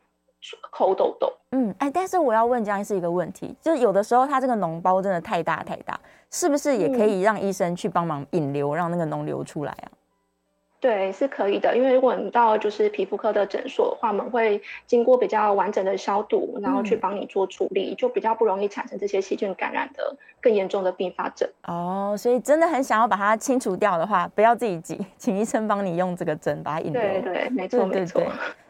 [0.70, 1.32] 抠痘痘。
[1.52, 5.98] 嗯，哎，但是我要问江医师一个问题，就是有的时候它这个脓包真的太大太大，
[6.30, 9.88] 是不是也可以让医生去帮忙引流，让那个脓流出来啊？
[10.80, 21.48] 对，是可以的，因为如果你到就是皮肤科的诊所的话，我们会经过比较完整的消毒，然后去帮你做处理，嗯、就比较不容易产生这些细菌感染的更严重的并发症。
[21.64, 27.02] 哦，所以真的很想要把它清除掉的话，不要自己挤，请医生帮你用这个针把它引流。
[27.02, 28.22] 对对，没错没错。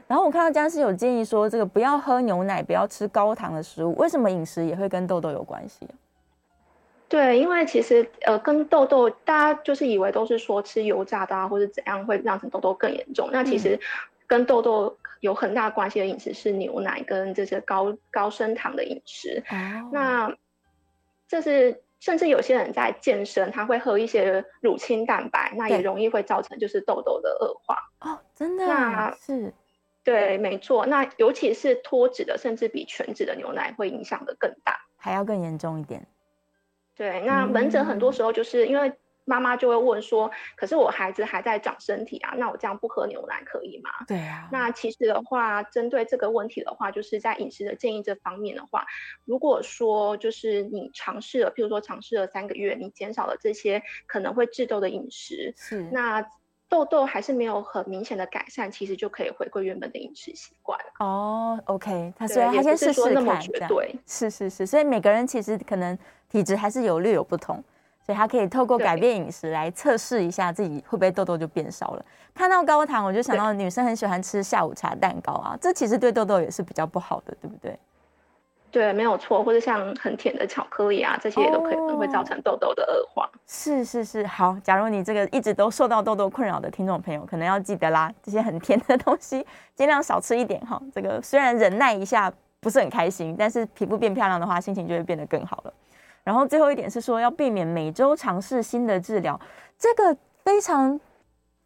[0.09, 5.87] 然后我看到江医师有建议说，这个不要喝牛奶，不要吃高糖的食物，为什么饮食也会跟痘痘有关系？
[7.11, 13.29] 对，因为其实呃，跟痘痘，大家就是以为都是说吃油炸的啊，或者怎样会让成痘痘更严重。
[13.33, 13.79] 那其实
[14.27, 19.43] 跟痘痘有很大关系的饮食是牛奶跟这些高高升糖的饮食。
[19.51, 19.89] 哦。
[19.93, 20.35] 那
[21.27, 27.77] 这是甚至有些人在健身，他会喝一些乳清蛋白，那也容易会造成就是痘痘的恶化。
[28.01, 28.67] 哦，真的？
[28.67, 29.53] 那是。
[30.09, 30.87] 对，没错。
[30.87, 36.07] 那尤其是脱脂的，甚至比全脂的牛奶会影响的更大，还要更严重一点。
[36.97, 38.91] 对，那门诊很多时候就是因为
[39.27, 43.91] 妈妈就会问说，嗯、可是我孩子还在长身体啊，那我这样不喝牛奶可以吗？
[44.07, 44.49] 对啊。
[44.51, 48.87] 那其实的话，针对这个问题的话，就是在饮食的建议这方面的话，
[49.27, 56.27] 如果说就是你尝试了，譬如说尝试了三个月，你减少了这些可能会致痘的饮食，是那。
[56.69, 61.59] 痘痘还是没有很明显的改善，其实就可以回归原本的饮食习惯哦。
[61.65, 67.63] OK，他所以他先试试看，对，是是是，所以每个人其实可能体质还是有略有不同，
[68.05, 72.05] 所以他可以透过改变饮食来测试一下自己会不会痘痘就变少了。
[72.35, 77.79] 看到高糖，我就想到女生很喜欢吃下午茶蛋糕啊，这其实对痘痘也是比较不好的，对不对？
[78.71, 83.25] 对，没有错，或者像很甜的巧克力啊，这些也都可能会造成痘痘的恶化。
[83.25, 83.39] 哦。
[83.47, 90.81] 是是是，好，假如你这个一直都受到痘痘困扰的听众朋友，可能要记得啦，这些很甜的东西尽量少吃一点哈。
[90.93, 95.73] 这个虽然忍耐一下不是很开心，但是皮肤变漂亮的话，心情就会变得更好了。
[96.23, 99.41] 然后最后一点是说，要避免每周尝试新的治疗，
[99.79, 101.01] 这个非常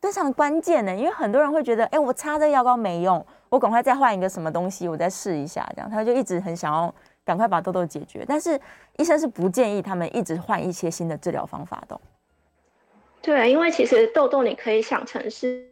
[0.00, 3.26] 非常关键的，因为很多人会觉得，哎，我擦这个药膏没用。
[3.52, 8.58] 我赶快再换一个什么东西，我再试一下，这样他就一直很想要赶快把痘痘解决，但是
[8.96, 12.00] 医生是不建议他们一直换一些新的治疗方法的。
[13.20, 15.68] 对，因为其实痘痘你可以想成是，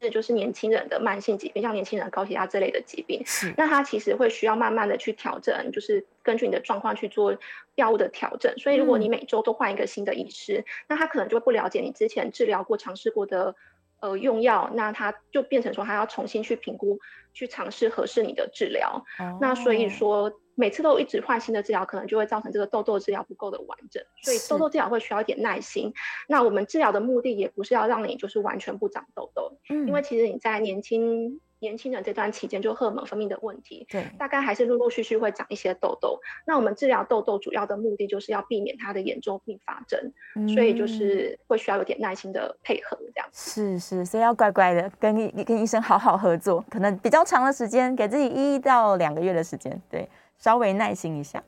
[0.00, 7.36] 这就是年轻人的慢性疾病，像年轻人高血压这类的疾病，是那他其实会需要慢慢的去调整，就是根据你的状况去做
[7.76, 8.52] 药物的调整。
[8.58, 13.54] 所以如果你每周都换一个新的医师，嗯、那他可能就会不了解你之前治疗过、尝试过的。
[14.00, 16.98] 呃，用药，那他就变成说，他要重新去评估，
[17.32, 19.04] 去尝试合适你的治疗。
[19.18, 19.38] Oh.
[19.40, 24.02] 那所以说，每次都一直换新的治疗，可能就会造成这个痘痘治疗不够的完整。
[24.22, 25.92] 所以痘痘治疗会需要一点耐心。
[26.28, 31.40] 那我们治疗的目的也不是要让你就是完全不长痘痘，嗯，因为其实你在年轻。
[31.58, 36.20] 年轻人这段期间就荷尔蒙分泌的问题，对，大概还是陆陆续续会长一些痘痘。
[36.46, 43.28] 那我们治疗痘痘主要的目的就是要避免它的严重并发症，嗯，所以就是会需要有点耐心的配合这样。
[43.32, 51.42] 是是，所以要乖乖的跟跟医生好好合作，可能比较长的时间，给自己一到两个月的时间，对，稍微耐心一下。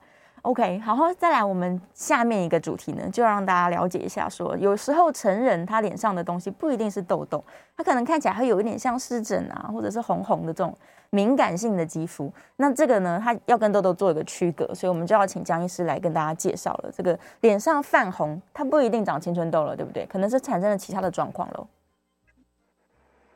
[0.49, 7.45] OK，好，好，再来，我们下面一个主题呢，就让大家了解一下说，说有时候成人他脸上的东西不一定是痘痘，
[7.77, 10.75] 他可能看起来会有一点像湿疹啊，或者是红红的这种
[11.11, 12.33] 敏感性的肌肤。
[12.57, 16.91] 那这个呢，他要跟痘痘做一个区隔，所以我们就要请江医师来跟大家介绍了。
[16.97, 20.07] 这个脸上泛红，它不一定长青春痘了，对不对？
[20.07, 21.67] 可能是产生了其他的状况喽。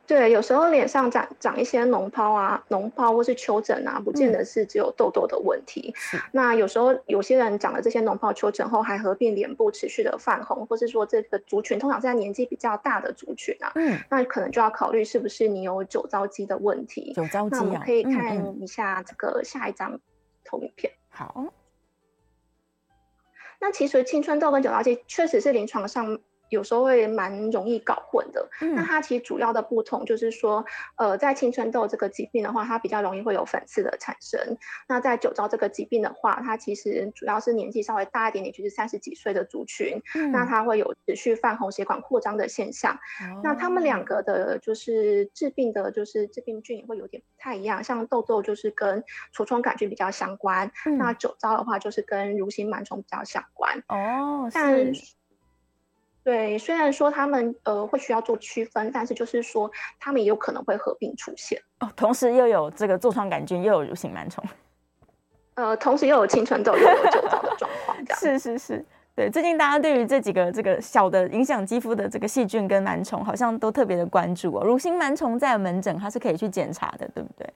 [0.05, 5.95] 对，有时候脸上长长一些脓泡啊、脓泡或是丘疹啊，不见得是只有痘痘的问题。
[6.13, 17.13] 嗯、那有时候有些人长了这些脓泡、丘疹后，还合并脸部持续的泛红，或是说这个族群通常在年纪比较大的族群啊，嗯，那可能就要考虑是不是你有酒糟肌的问题。
[17.15, 20.01] 酒糟肌啊，那我们可以看一下这个下一张
[20.45, 20.93] 投影片。
[21.11, 21.47] 好，
[23.61, 26.19] 那其实青春痘跟酒糟肌确实是临床上。
[26.53, 28.49] 有时候会蛮容易搞混的。
[28.61, 30.65] 嗯、那它其实主要的不同就是说，
[30.97, 34.39] 呃，在青春痘这个疾病的话，它比较容易会有粉刺的产生。
[34.89, 42.95] 那在酒糟这个疾病的话，它其实主要是年纪稍微大一点点，就是三十几岁的族群，嗯、那它会有持续泛红血管扩张的现象。
[42.95, 47.83] 哦、那他们两个的就是治病的，就是致病菌也会有点不太一样。
[47.83, 49.03] 像痘痘就是跟
[49.35, 53.83] 痤疮杆菌比较相关，嗯、那酒糟的话就是跟蠕形螨虫比较相关。
[53.89, 54.93] 哦，但
[56.25, 61.91] 对，虽然说他们呃会需要做区分，但是就是说他们也有可能会合并出现哦。
[61.97, 64.45] 同时又有这个痤疮杆菌，又有蠕形螨虫，
[65.55, 68.85] 呃，同时又有青春痘，又有酒糟的状况，是是是，
[69.17, 69.29] 对。
[69.29, 74.65] 最近大家对于这几个这个小的影响肌肤的这个细菌跟螨虫，好像都特别的关注哦。
[74.65, 77.53] 蠕形螨虫在门诊它是可以去检查的，对不对？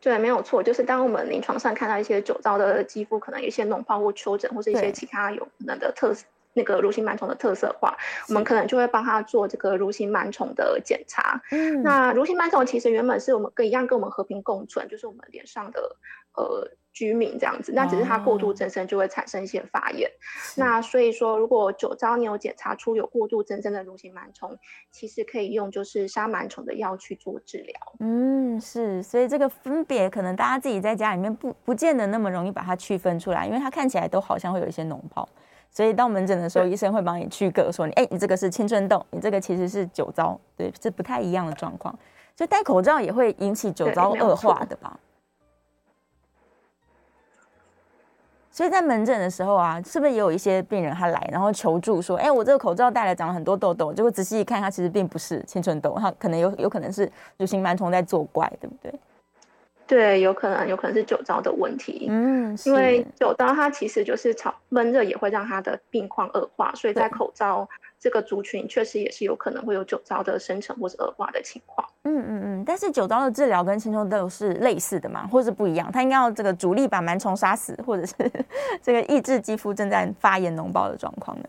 [0.00, 6.24] 对，没有错，就是当我们临床上看到一些酒糟的肌肤，可能有一些脓疱或丘疹，或是一些其他有可能的特色。
[6.54, 7.96] 那个蠕形螨虫的特色化，
[8.28, 11.40] 我们可能就会帮他做这个蠕形螨虫的检查。
[11.50, 15.96] 嗯，那蠕形螨虫其实原本是我们跟一样跟我们和平共存，就是我们脸上的
[16.34, 17.72] 呃居民这样子。
[17.72, 20.06] 那只是它过度增生就会产生一些发炎。
[20.08, 20.12] 哦、
[20.56, 24.58] 那所以说，如果酒糟你有检查出有过度增生的蠕形螨虫，
[24.90, 27.74] 其实可以用就是杀螨虫的药去做治疗。
[28.00, 29.02] 嗯，是。
[29.02, 35.26] 所以这个分别可能大家自己在家里面不不见得那么容易把它区分出来，因为它看起来都好像会有一些脓泡。
[35.72, 41.98] 所以到门诊的时候，医生会帮你区隔，说你哎，你这个是青春痘，你这个其实是酒糟，对，是不太一样的状况。
[42.36, 44.98] 所以戴口罩也会引起酒糟恶化的吧？
[48.50, 58.92] 所以在门诊的时候啊，是不是也有一些病人他来，然后求助说，哎，我这个口罩戴了长了很多痘痘，结果仔细一看，它其实并不是青春痘，他可能有有可能是蠕形螨虫在作怪，对不对？
[59.92, 67.68] 对，有可能有可能是酒糟的问题，嗯，因为酒糟它其实就是炒闷热也会让它的病况恶化，所以在口罩
[68.00, 71.86] 这个族群确实也是有可能会有酒糟的生成或是恶化的情况。
[72.04, 75.92] 嗯嗯嗯，但是酒糟的治疗跟青春痘是类似的嘛，或是不一样？
[75.92, 78.14] 它应该要这个主力把螨虫杀死，或者是
[78.80, 81.44] 这个抑制肌肤正在发炎脓包的状况呢？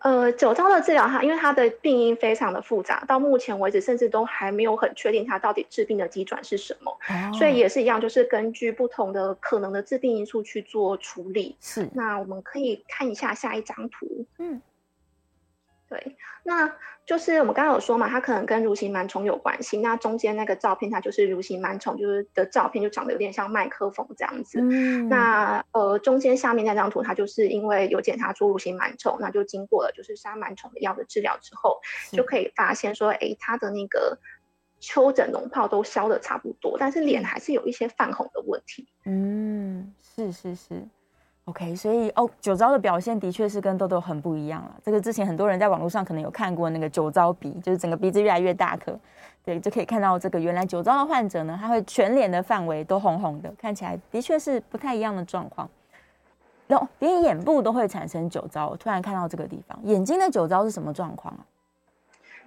[0.00, 11.56] 呃，酒糟的治疗，它因为它的病因非常的复杂，到目前为止甚至都还没有很确定它到底致病的机转是什么，哦、所以也是一样，就是根据不同的可能的致病因素去做处理。
[11.60, 14.24] 是，那我们可以看一下下一张图。
[14.38, 14.60] 嗯。
[15.88, 16.70] 对，那
[17.06, 19.78] 就是我们刚刚有说嘛，它可能跟蠕形螨虫有关系。
[19.78, 24.60] 那中间那个照片，它就是蠕形螨虫，就是的照片就长得有点像麦克风这样子。
[24.60, 25.08] 嗯。
[25.08, 31.80] 那呃，中间下面那张图，它就是因为有检查出蠕形螨虫，那就经过了就是杀螨虫的药的治疗之后，
[32.12, 34.18] 就可以发现说，哎，它的那个
[34.78, 38.86] 丘疹脓泡都消的差不多，但是脸还是有一些泛红的问题。
[39.06, 40.86] 嗯，是是是。
[41.48, 44.76] OK，所以哦，酒糟的表现的确是跟痘痘很不一样了。
[44.84, 48.94] 这个之前很多人在网络上可能有看过那个酒糟鼻，就是整个鼻子越来越大颗，
[49.46, 55.66] 对，就可以看到这个原来酒糟的患者呢，他会全脸的范围都红红的，看起来的确是不太一样的状况。
[56.66, 61.40] 然后连眼部都会产生酒糟，我突然看到这个地方，眼睛的酒糟是什么状况啊？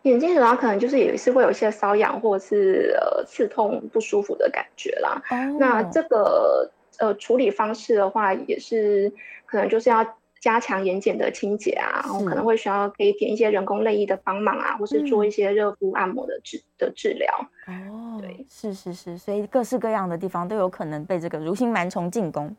[0.03, 5.19] 眼睛主要可能就是也是会有一些瘙痒或是呃刺痛不舒服的感觉啦。
[5.31, 6.69] 哦，那这个。
[6.99, 9.12] 呃，处理方式的话，也是
[9.45, 10.06] 可能就是要
[10.39, 17.27] 加强眼睑的清洁啊，然后可能会需要可以点一些人工泪液的帮忙啊，或是做一些热敷按摩的治、嗯、的治疗。
[17.67, 22.56] 哦，对，是是是，所以各式各样的地方都有可能被这个蠕形螨虫进攻。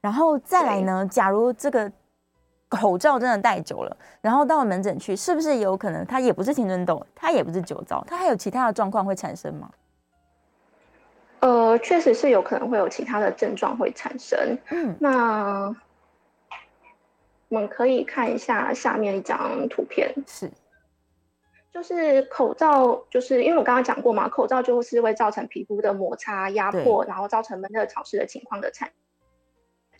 [0.00, 1.90] 然后再来呢，假如这个
[2.68, 9.70] 口罩真的戴久了，然后到了门诊去，是不是有可能它也不是青春痘，它也不是酒糟，它还有其他的状况会产生吗？
[11.42, 14.56] 呃，确实是有可能会有其他的症状会产生。
[14.70, 15.74] 嗯，那
[17.48, 20.48] 我们可以看一下下面一张图片，是，
[21.72, 28.92] 就是口罩，就是因为我刚刚讲过嘛，口罩就是会造成皮肤的摩擦压迫，然后造成闷热潮湿的情况的产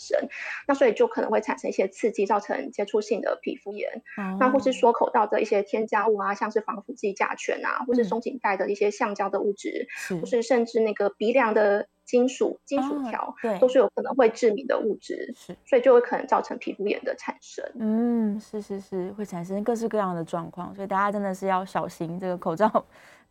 [0.03, 0.29] 生。
[0.67, 4.03] 那所以就可能会产生一些刺激，造成接触性的皮肤炎。
[4.19, 15.33] 哦、那或是说口罩的一些添加物啊，像是防腐剂甲醛啊，或是松紧带的一些橡胶的物质，嗯、或是甚至那个鼻梁的金属金属条，哦、对，都是有可能会致敏的物质。
[15.37, 17.65] 是，所以就会可能造成皮肤炎的产生。
[17.79, 22.85] 嗯，是是是，会产生各式各样的状况，所以大家真的是要小心这个口罩。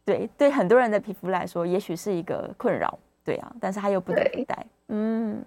[0.04, 2.98] 对，对很多人的皮肤来说，也许是一个困扰。
[3.24, 4.66] 对啊，但是他又不得不戴。
[4.88, 5.44] 嗯。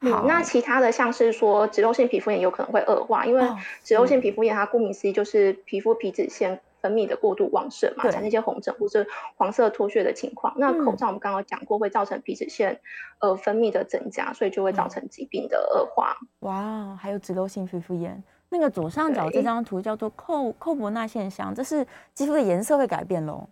[0.00, 3.42] 那其他的像是说脂漏性皮肤炎有可能会恶化，因为
[3.82, 8.12] 脂漏性皮肤炎它顾名思义就是皮肤皮脂腺分泌的过度旺盛嘛，对。
[8.12, 9.04] 产生一些红疹或是
[9.36, 10.54] 黄色脱屑的情况。
[10.56, 12.80] 那口罩我们刚刚讲过会造成皮脂腺
[13.18, 16.16] 呃分泌的增加，所以就会造成疾病的恶化。
[16.40, 21.84] 哇，还有脂漏性皮肤炎，那个左上角这张图叫做寇寇伯纳现象，这是
[22.14, 23.48] 肌肤的颜色会改变喽。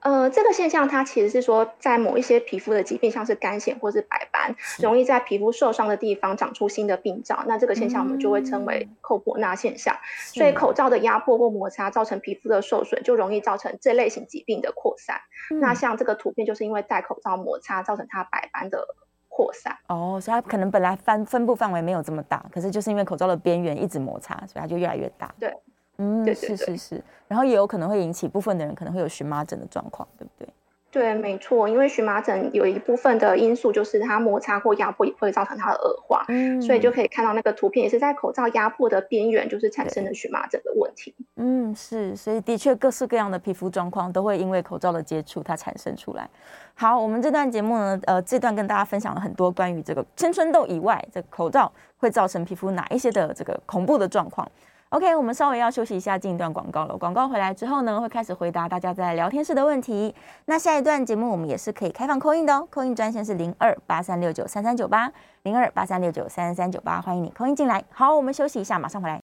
[0.00, 9.96] 呃，这个现象它其实是说，在某一些皮肤的疾病，像是干癣或是白斑，容易在皮肤受伤的地方长出新的病灶，那这个现象我们就会称为寇伯纳现象。
[10.26, 15.16] 所以口罩的压迫或摩擦造成皮肤的受损，就容易造成这类型疾病的扩散。
[15.50, 15.58] 嗯。
[15.58, 18.86] 那像这个图片，就是因为戴口罩摩擦造成它白斑的
[19.28, 19.76] 扩散。
[19.88, 25.34] 哦，所以它可能本来分分布范围没有这么大，可是就是因为口罩的边缘一直摩擦，所以它就越来越大。
[25.40, 25.52] 对。
[25.98, 30.48] 嗯，对对对，是是是，然后也有可能会引起部分的人可能会有荨麻疹的状况，对不对？
[30.90, 41.14] 对，没错，因为荨麻疹有一部分的因素就是它摩擦或压迫也会造成它的恶化，嗯，所以就可以看到那个图片也是在口罩压迫的边缘，就是产生了荨麻疹的问题。
[41.36, 46.26] 嗯，是，所以的确各式各样的皮肤状况都会因为口罩的接触它产生出来。
[46.74, 54.50] 好，我们这段节目呢，呃，这段跟大家分享了很多关于这个青春痘以外，这个口罩会造成皮肤哪一些的这个恐怖的状况。
[54.90, 56.96] OK，我们稍微要休息一下，进一段广告了。
[56.96, 60.14] 广告回来之后呢，会开始回答大家在聊天室的问题。
[60.46, 65.12] 那下一段节目我们也是可以开放扣印的哦扣印专线是零二八三六九三三九八
[65.42, 67.84] 零二八三六九三三九八，欢迎你扣印进来。
[67.90, 69.20] 好，我们休息一下，马上回来。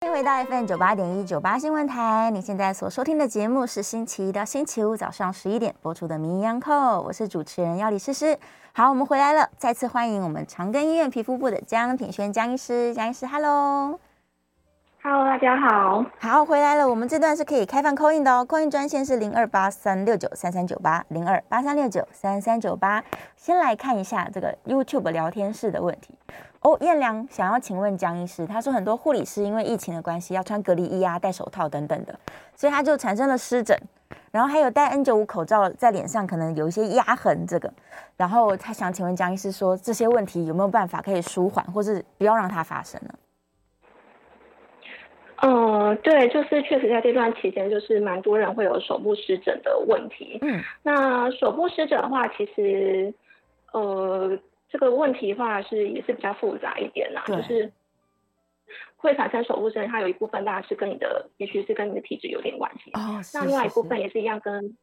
[0.00, 8.36] 欢迎回到 FM 九八点一九八新闻台，你现在所收听的节目是星期一到星期五早上十一点播出的《名医央叩》，我是主持人药理诗诗。
[8.72, 14.00] 好，我们回来了，再次欢迎我们长庚医院皮肤部的江品轩江医师，江医师，Hello。
[15.06, 16.02] Hello，大家好。
[16.18, 16.88] 好，回来了。
[16.88, 23.04] 我们这段是可以开放 call in 的哦，call in 专线是零二八三六九三三九八零二八三六九三三九八。
[23.36, 26.14] 先来看一下这个 YouTube 聊天室的问题
[26.60, 26.74] 哦。
[26.80, 32.18] 燕良想要请问江医师，他说很多护理师因为疫情的关系要穿隔离衣啊、戴手套等等的，
[32.56, 33.78] 所以他就产生了湿疹，
[34.30, 37.70] 然后还有戴 N95 口罩在脸上可能有一些压痕，这个，
[38.16, 43.10] 然后他想请问江医师说这些问题有没有办法可以舒缓，或是不要让它发生呢？
[45.46, 50.38] 嗯，对，就是确实在这段期间，就是蛮多人会有手部湿疹的问题。
[50.40, 53.12] 嗯，那手部湿疹的话，其实，
[53.72, 54.38] 呃，
[54.70, 57.70] 这个问题的话是也是比较复杂一点啦，就是
[58.96, 62.90] 会产生手部湿疹，它有一部分当然是跟你的，也许是跟你的体质有点关系。
[62.94, 63.38] 哦，是是是。
[63.38, 64.74] 那另外一部分也是一样跟。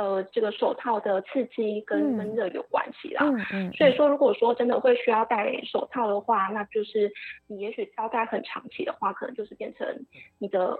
[0.00, 3.22] 呃，这个手套的刺激跟闷热有关系啦。
[3.22, 3.72] 嗯嗯，嗯。
[3.74, 7.12] 所以说，如果说真的会需要戴手套的话，那就是
[7.46, 9.86] 你也许要戴很长期的话，可能就是变成
[10.38, 10.74] 你的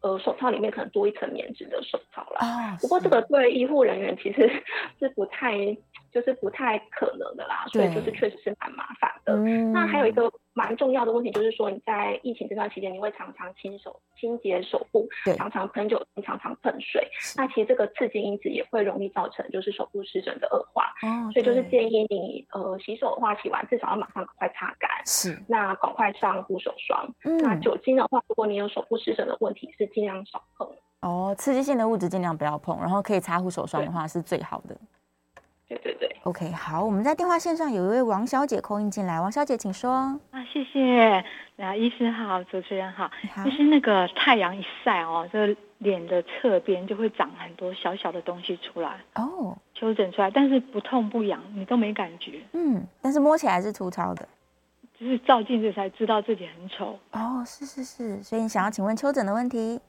[0.00, 2.46] 呃手套里面可能多一层棉质的手套啦。
[2.46, 2.78] 啊。
[2.80, 4.48] 不过这个对医护人员其实
[5.00, 5.76] 是不太，
[6.16, 7.66] 就是不太可能的啦。
[7.68, 9.34] 所以就是确实是蛮麻烦的。
[9.34, 9.72] 嗯。
[9.72, 10.32] 那还有一个。
[10.58, 15.06] 蛮重要的问题就是说，你在疫情这段期间，你会常常清手、清洁手部，
[15.36, 17.06] 常常喷酒精，常常喷水。
[17.36, 20.84] 那其实这个刺激因子也会容易造成就是手部湿疹的恶化。
[21.02, 24.90] 哦，所以就是建议你呃洗手的话，洗完至少要马上赶快擦干。
[25.04, 25.38] 是。
[25.46, 27.06] 那赶快上护手霜。
[27.24, 27.36] 嗯。
[27.42, 30.66] 那酒精的话，如果你有手部湿疹的问题，是尽量少碰。
[31.02, 34.74] 哦，刺激性的物质尽量不要碰，然后可以擦护手霜的话是最好的。
[35.68, 39.90] 对对对，OK，好，我们在电话线上有一位王小姐 call in 进来，王小姐请说。
[40.30, 41.24] 啊，谢谢，
[41.56, 43.10] 啊，医师好，主持人好。
[43.34, 52.40] 好，就是那个太阳一晒哦，这个脸的侧边就会长很多小小的东西出来哦，丘疹出来，但是不痛不痒，你都没感觉。
[52.52, 54.28] 嗯，但是摸起来是粗糙的，
[54.96, 56.96] 就是照镜子才知道自己很丑。
[57.10, 59.80] 哦，是是是，所以你想要请问丘疹的问题？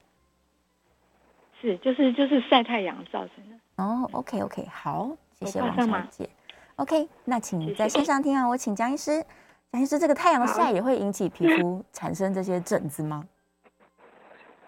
[1.61, 3.83] 是，就是就是晒太阳造成的。
[3.83, 5.15] 哦，OK OK，好。
[5.39, 6.29] 谢谢王小姐。
[6.77, 8.47] OK，那请在线上听啊。
[8.47, 9.23] 我请江医师，
[9.71, 13.23] 蒋医师，这个太阳晒也会引起皮肤产生这些疹子吗？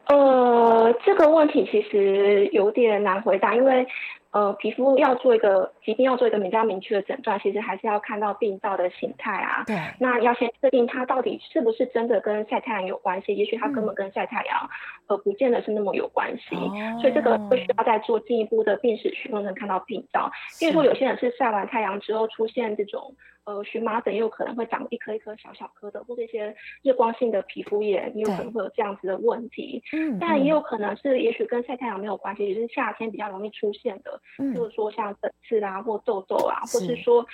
[0.07, 3.87] 呃，这个问题其实有点难回答，因为。
[4.31, 9.63] 呃，皮肤要做一个疾病，要做一个比较明确的诊断，其实还是要看到病灶的形态啊。
[9.65, 9.75] 对。
[9.99, 14.69] 那要先确定它到底是不是真的跟晒太阳有关系，也许它根本跟晒太阳，
[15.07, 16.55] 嗯，呃，不见得是那么有关系。
[16.55, 16.99] 哦。
[17.01, 20.31] 所以这个会需要再做进一步的病史询问，能看到病灶。
[20.59, 23.15] 比如说有些人是晒完太阳之后出现这种。
[23.45, 29.81] 呃，荨麻疹也有可能会长一颗一颗小小颗的，或者一些日光性的皮肤炎，也有可能会有这样子的问题。
[29.91, 37.25] 嗯，但也有可能是，也许跟晒太阳没有关系，也是夏天比较容易出现的，嗯，就是说像粉刺啊，或痘痘啊，或是说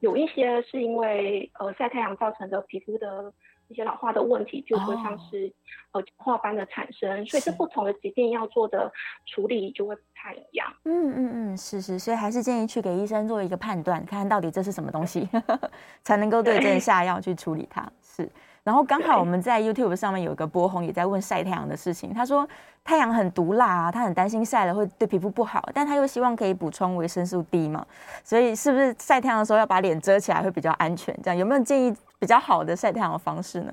[0.00, 3.32] 有一些是因为呃晒太阳造成的皮肤的。
[3.68, 5.52] 一些老化的问题，就会像是
[5.90, 8.92] 呃角化斑的产生，所以这不同的疾病要做的
[9.26, 10.72] 处理就会不太一样。
[10.84, 15.28] 嗯嗯嗯，是是，所以还是建议去给医生做一个判断，看看到底这是什么东西，
[16.04, 17.84] 才能够对症下药去处理它。
[18.00, 18.30] 是，
[18.66, 22.44] 然后刚好我们在 YouTube 上面有一个波红也在问晒太阳的事情，他说
[22.82, 27.86] 太阳很毒辣啊，他很担心晒了会对皮肤不好，但他又希望可以补充维生素 D 嘛，
[28.24, 31.16] 所以是不是晒太阳的时候要把脸遮起来会比较安全？
[31.22, 31.94] 这样有没有建议？
[32.18, 33.72] 比较好的晒太阳的方式呢？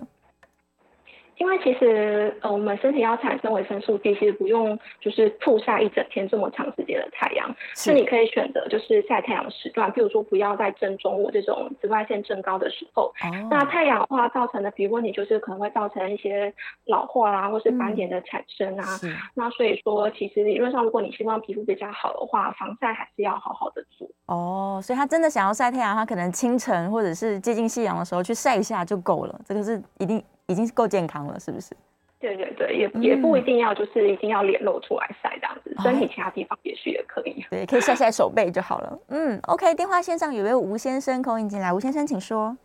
[1.37, 13.13] 因为其实呃，我们身体要产生维生素 D，其实不用就是曝晒一整天这么长时间的太阳，是你可以选择就是晒太阳时段，比如说不要在正中午这种紫外线正高的时候。
[13.23, 16.53] 哦、那太阳的话造成的皮肤问题就是可能会造成一些
[16.85, 18.99] 老化啊，或是斑点的产生啊。
[19.03, 24.07] 嗯、那所以说，其实理论上，如果你希望皮肤比较好的话，防晒还是要好好的做。
[24.27, 30.23] 哦，所以他真的想要晒太阳，他可能清晨或者是接近夕阳的时候去晒一下就够了，这个是一定。
[30.53, 31.75] 已经是够健康了，是不是？
[32.19, 37.43] 对对对，也、嗯、也不一定要就是一定要脸露出来晒这样子，身体其他地方也许也可以。
[37.49, 38.99] 对，可以晒晒手背就好了。
[39.09, 42.55] 嗯，OK，电话线上有位吴先生 call in 进来，吴先生请说。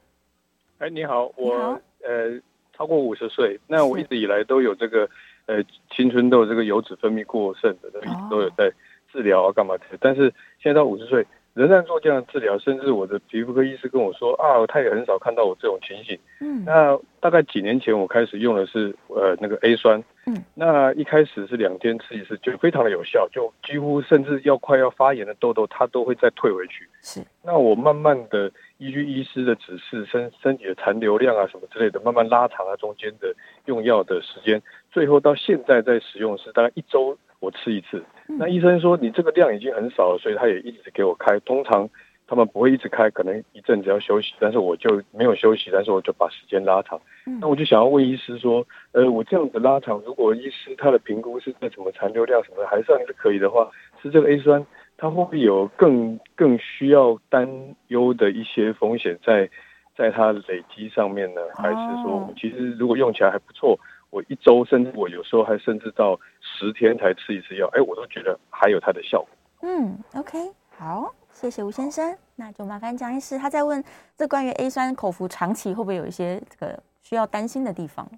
[0.78, 2.40] 哎，你好，我好呃
[2.76, 5.08] 超过五十岁，那我一直以来都有这个
[5.46, 5.56] 呃
[5.90, 8.70] 青春痘这个油脂分泌过剩的，一直都有在
[9.10, 10.32] 治疗啊干嘛的，但是
[10.62, 11.26] 现在到五十岁。
[11.58, 16.16] 仍然做这样的治疗，甚至我的皮肤科医师跟我说啊，他也很少看到我这种情形。
[16.40, 26.88] 嗯，那大概几年前我开始用的是呃那个 A 酸，嗯，那一开始是两天吃一次，就非常的有效，就几乎甚至要快要发炎的痘痘，它都会再退回去。
[27.02, 33.34] 是，那我慢慢的依据医师的指示，身身体的残留量啊什么之类的，慢慢拉长了中间的
[33.64, 37.18] 用药的时间，最后到现在在使用是大概一周。
[37.40, 41.38] 我吃一次，那医生说你这个量已经很少了，所以他也一直给我开。
[41.40, 41.88] 通常
[42.26, 47.00] 他们不会一直开，可能一阵子要休息，但是我就没有休息，但是我就把时间拉长。
[47.40, 53.70] 那我就想要问医师说，呃，我这样子拉长，如果医师他的评估是在什么残留量什么的还算是可以的话，
[54.02, 54.66] 是这个 A 酸，
[54.96, 57.48] 它会不会有更更需要担
[57.86, 59.48] 忧的一些风险在
[59.96, 61.40] 在它累积上面呢？
[61.56, 63.78] 还是说，其实如果用起来还不错？
[64.10, 69.28] 我一周，甚至我有时候还甚至到十天才吃一次药，哎，我都觉得还有它的效果。
[69.62, 73.82] 嗯，OK，好，谢谢吴先生，那就麻烦江医师，他在问
[74.16, 78.08] 这关于 A 酸口服长期会不会有一些这个需要担心的地方？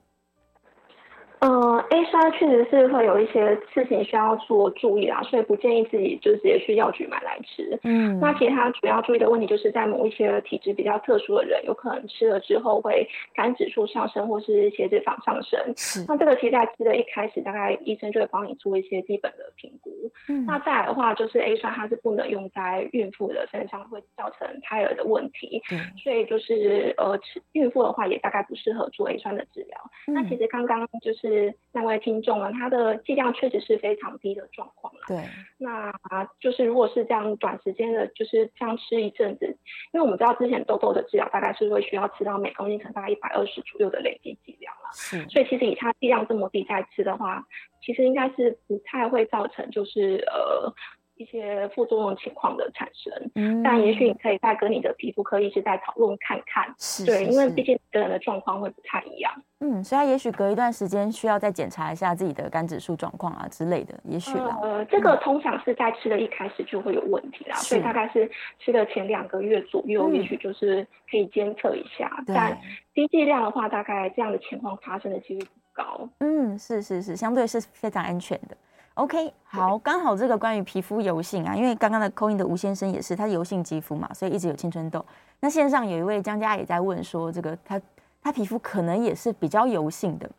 [1.41, 7.79] 呃，A 酸确实是会有一些事情需要做注意啦，所以不建议自己就直接去药局买来吃。
[7.83, 15.59] 嗯，那其他主要注意的问题就是在某一些体质比较特殊的人，有可能吃了之后会肝指数上升，或是血脂肪上升。
[15.77, 19.91] 是，那这个其实在吃的一开始，大概医生就会帮你做一些基本的评估。
[20.29, 25.63] 嗯，那再来的话，就是 A 酸它是不能用在孕妇的身上，会造成胎儿的问题。
[25.73, 27.19] 嗯，所以就是呃，
[27.53, 29.79] 孕妇的话也大概不适合做 A 酸的治疗。
[30.09, 31.30] 嗯，那其实刚刚就是。
[31.31, 35.01] 是那位听众呢，他的剂量确实是非常低的状况了。
[35.07, 35.23] 对，
[35.59, 39.47] 那啊，就是如果是这样短时间的，就是这样吃一阵子，
[39.93, 44.91] 因为我们知道之前痘痘的治疗大概是会需要吃到每公斤可能大概一百二十左右的累积剂量了。
[44.93, 47.47] 是，所以其实以他剂量这么低再吃的话，
[47.81, 50.75] 其实应该是不太会造成就是呃。
[51.21, 72.35] 一些副作用情况的产生，嗯，但也许你可以再跟你的皮肤科医师再讨论看看，是，是，是，对，因为毕竟个人的状况会不太一样，嗯，所以他也许隔一段时间需要再检查一下自己的肝指数状况啊之类的，也许呃，这个通常是在吃的一开始就会有问题啦，所以大概是吃的前两个月左右，嗯、也许就是可以监测一下，对。
[72.35, 72.59] 但
[72.95, 78.57] 低剂量的话，大概这样的情况发生的几率不高，嗯，是是是，相对是非常安全的。
[79.01, 85.03] OK，好，刚好这个关于皮肤油性啊，因为刚刚的 call in 的吴先生也是，他油性肌肤嘛，所以一直有青春痘。
[85.41, 87.81] 那线上有一位江家也在问说，这个他
[88.23, 90.31] 他皮肤可能也是比较油性的。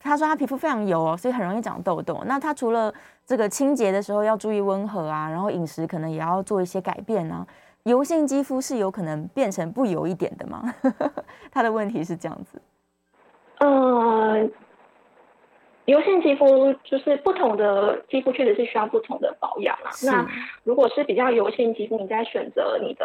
[0.00, 2.24] 他说他皮肤非常油哦，所以很容易长痘痘。
[2.26, 2.92] 那他除了
[3.24, 7.46] 这个清洁的时候要注意温和啊，然后饮食可能也要做一些改变啊。
[7.84, 10.74] 油性肌肤是有可能变成不油一点的吗？
[11.52, 12.60] 他的问题是这样子。
[13.58, 14.44] 呃。
[15.86, 19.90] 油性肌肤就是不同的肌肤，确实是需要不同的保养啊。
[20.04, 20.26] 那
[20.64, 23.04] 如果是比较油性肌肤，你在选择你的，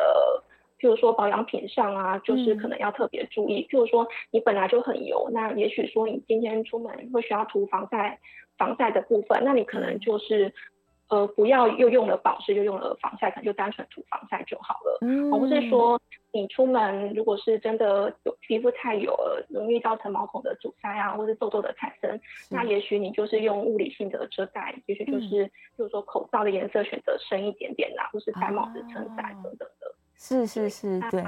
[0.80, 3.62] 譬如说保养品上啊，就是可能要特别注意。
[3.62, 8.20] 嗯、譬如说你本来就很油，那也许说你今天出门会需要涂防晒，
[8.58, 10.54] 防晒的部分，那你可能就是。
[11.10, 14.98] 呃，不要又用了保湿又用了防晒，可能就单纯涂防晒就好了。
[15.02, 16.00] 嗯，而不是说
[16.34, 29.96] 你出门如果是真的有皮肤太油了，容易造成毛孔的阻塞啊，或是痘痘的产生，那也许你就是用物理性的遮盖，也许就是，嗯、比如说口罩的颜色选择深一点点啦，或是戴帽子撑伞等等的。
[30.16, 31.24] 是是是，对，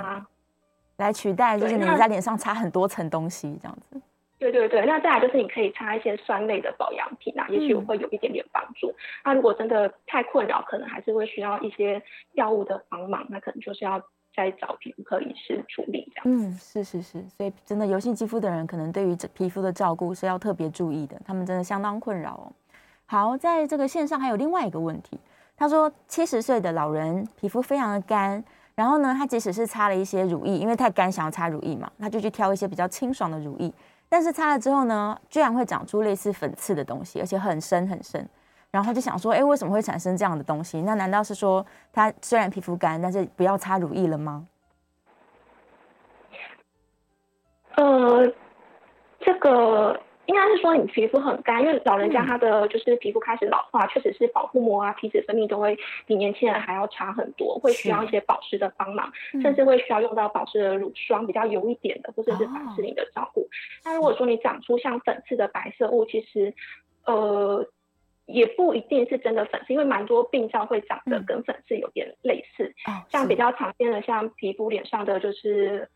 [0.98, 4.02] 来取代就是你在脸上擦很多层东西这样子。
[4.40, 8.88] 对对对，那再来就是你可以擦一些酸类的保养品啊，也许会有一点点帮助。
[8.88, 12.02] 嗯、那如果真的太困扰，可能还是会需要一些
[12.34, 14.02] 药物的帮忙，那可能就是要
[14.34, 16.24] 再找皮肤科医师处理这样。
[16.24, 22.52] 嗯，是是是，所以真的油性肌肤的人，可能对于这皮肤的照顾是要特别注意的，他们真的相当困扰哦。
[23.08, 25.20] 好，在这个线上还有另外一个问题，
[25.58, 28.42] 他说七十岁的老人皮肤非常的干，
[28.76, 33.70] 然后呢，他即使是擦了一些乳液，因为太干想要擦乳液嘛，他就去挑一些比较清爽的乳液。
[34.10, 38.28] 但是擦了之后呢，居然会长出类似粉刺的东西，而且很深很深。
[38.72, 40.82] 然后就想说，哎，为什么会产生这样的东西？
[40.82, 44.48] 那难道是说它虽然皮肤干，但是不要擦乳液了吗？
[47.76, 48.34] 呃，
[49.20, 50.00] 这个。
[50.30, 55.76] 应该是说你皮肤很干，因为老人家他的就是皮肤开始老化，确实是保护膜啊、皮脂分泌都会
[56.06, 59.12] 比年轻人还要差很多，会需要一些保湿的帮忙，
[59.42, 63.50] 甚至会需要用到保湿的乳霜，比较油一点的，或者是凡士林的照顾。
[63.84, 66.54] 那如果说你长出像粉刺的白色物，其实
[67.06, 67.66] 呃
[68.28, 72.72] 也不一定是真的粉刺，因为蛮多病灶会长得跟粉刺有点类似，
[73.10, 75.90] 像比较常见的像皮肤脸上的就是。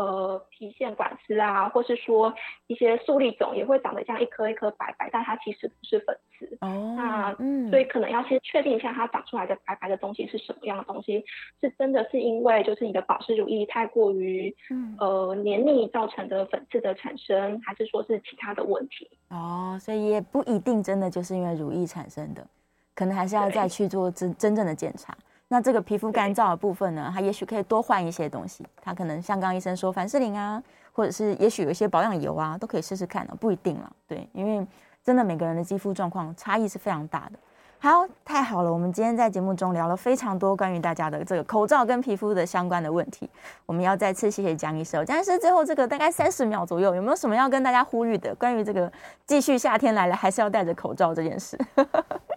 [0.00, 2.32] 呃，皮腺管丝啊，或是说
[2.68, 6.56] 一些粟粒肿也会长得像一颗一颗白白，但它其实不是粉刺。
[6.62, 11.22] 哦，那嗯，所以可能要先确定一下它长出来的白白的东西是什么样的东西，
[11.60, 19.06] 是真的是因为就是你的保湿乳液太过于嗯呃黏腻造成的粉刺的产生，还是说是其他的问题？
[19.28, 22.46] 哦，所以也不一定真的就是因为乳液产生的，
[22.94, 25.14] 可能还是要再去做真真正的检查。
[25.52, 34.64] 那这个皮肤干燥的部分呢，它也许可以多换一些东西，它可能像刚刚医生说凡士林啊，或者是也许有一些保养油啊，都可以试试看哦，不一定了，对，因为
[35.02, 37.38] 真的每个人的肌肤状况差异是非常大的。
[37.80, 43.28] 好，太好了，我们今天在节目中聊了非常多关于大家的这个口罩跟皮肤的相关的问题，
[43.66, 45.04] 我们要再次谢谢江医生。
[45.04, 48.32] 江医生最后这个大概三十秒左右，有没有什么要跟大家呼吁的？
[48.36, 48.92] 关于这个
[49.26, 51.58] 继续夏天来了还是要戴着口罩这件事？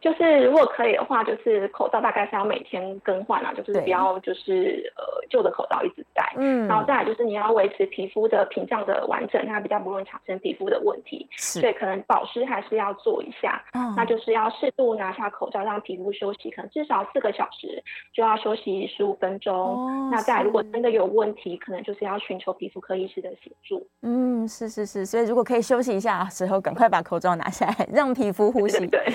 [0.00, 6.32] 就是如果可以的话，就是口罩大概是要每天更换啊，就是不要就是呃旧的口罩一直戴。
[6.36, 11.26] 嗯，然后再来就是你要维持皮肤的屏障的完整，它比较不容易产生皮肤的问题。
[11.32, 13.62] 是，所以可能保湿还是要做一下。
[13.74, 17.82] 嗯，那就是要适度拿下口罩，让皮肤休息，可能至少四个小时
[18.14, 19.54] 就要休息十五分钟。
[19.54, 23.86] 哦，那再来如果真的有问题，可能就是要寻求皮肤科医师的协助。
[24.02, 28.86] 嗯，是是是，所以如果可以休息一下时候，赶快把口罩拿下来，让皮肤呼吸。
[28.86, 29.14] 对，对，对。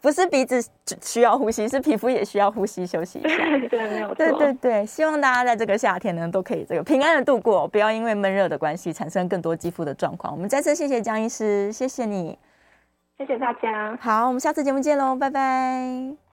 [0.00, 0.64] 不是鼻子
[1.02, 3.36] 需要呼吸，是皮肤也需要呼吸休息一下。
[3.68, 4.14] 对，没有错。
[4.14, 10.32] 对对对，希望大家在这个夏天呢，都可以这个平安的度过，不要因为闷热的关系产生更多肌肤的状况。
[10.32, 12.38] 我们再次谢谢江医师，谢谢你，
[13.16, 13.96] 谢谢大家。
[14.00, 16.18] 好，我们下次节目见喽，拜拜。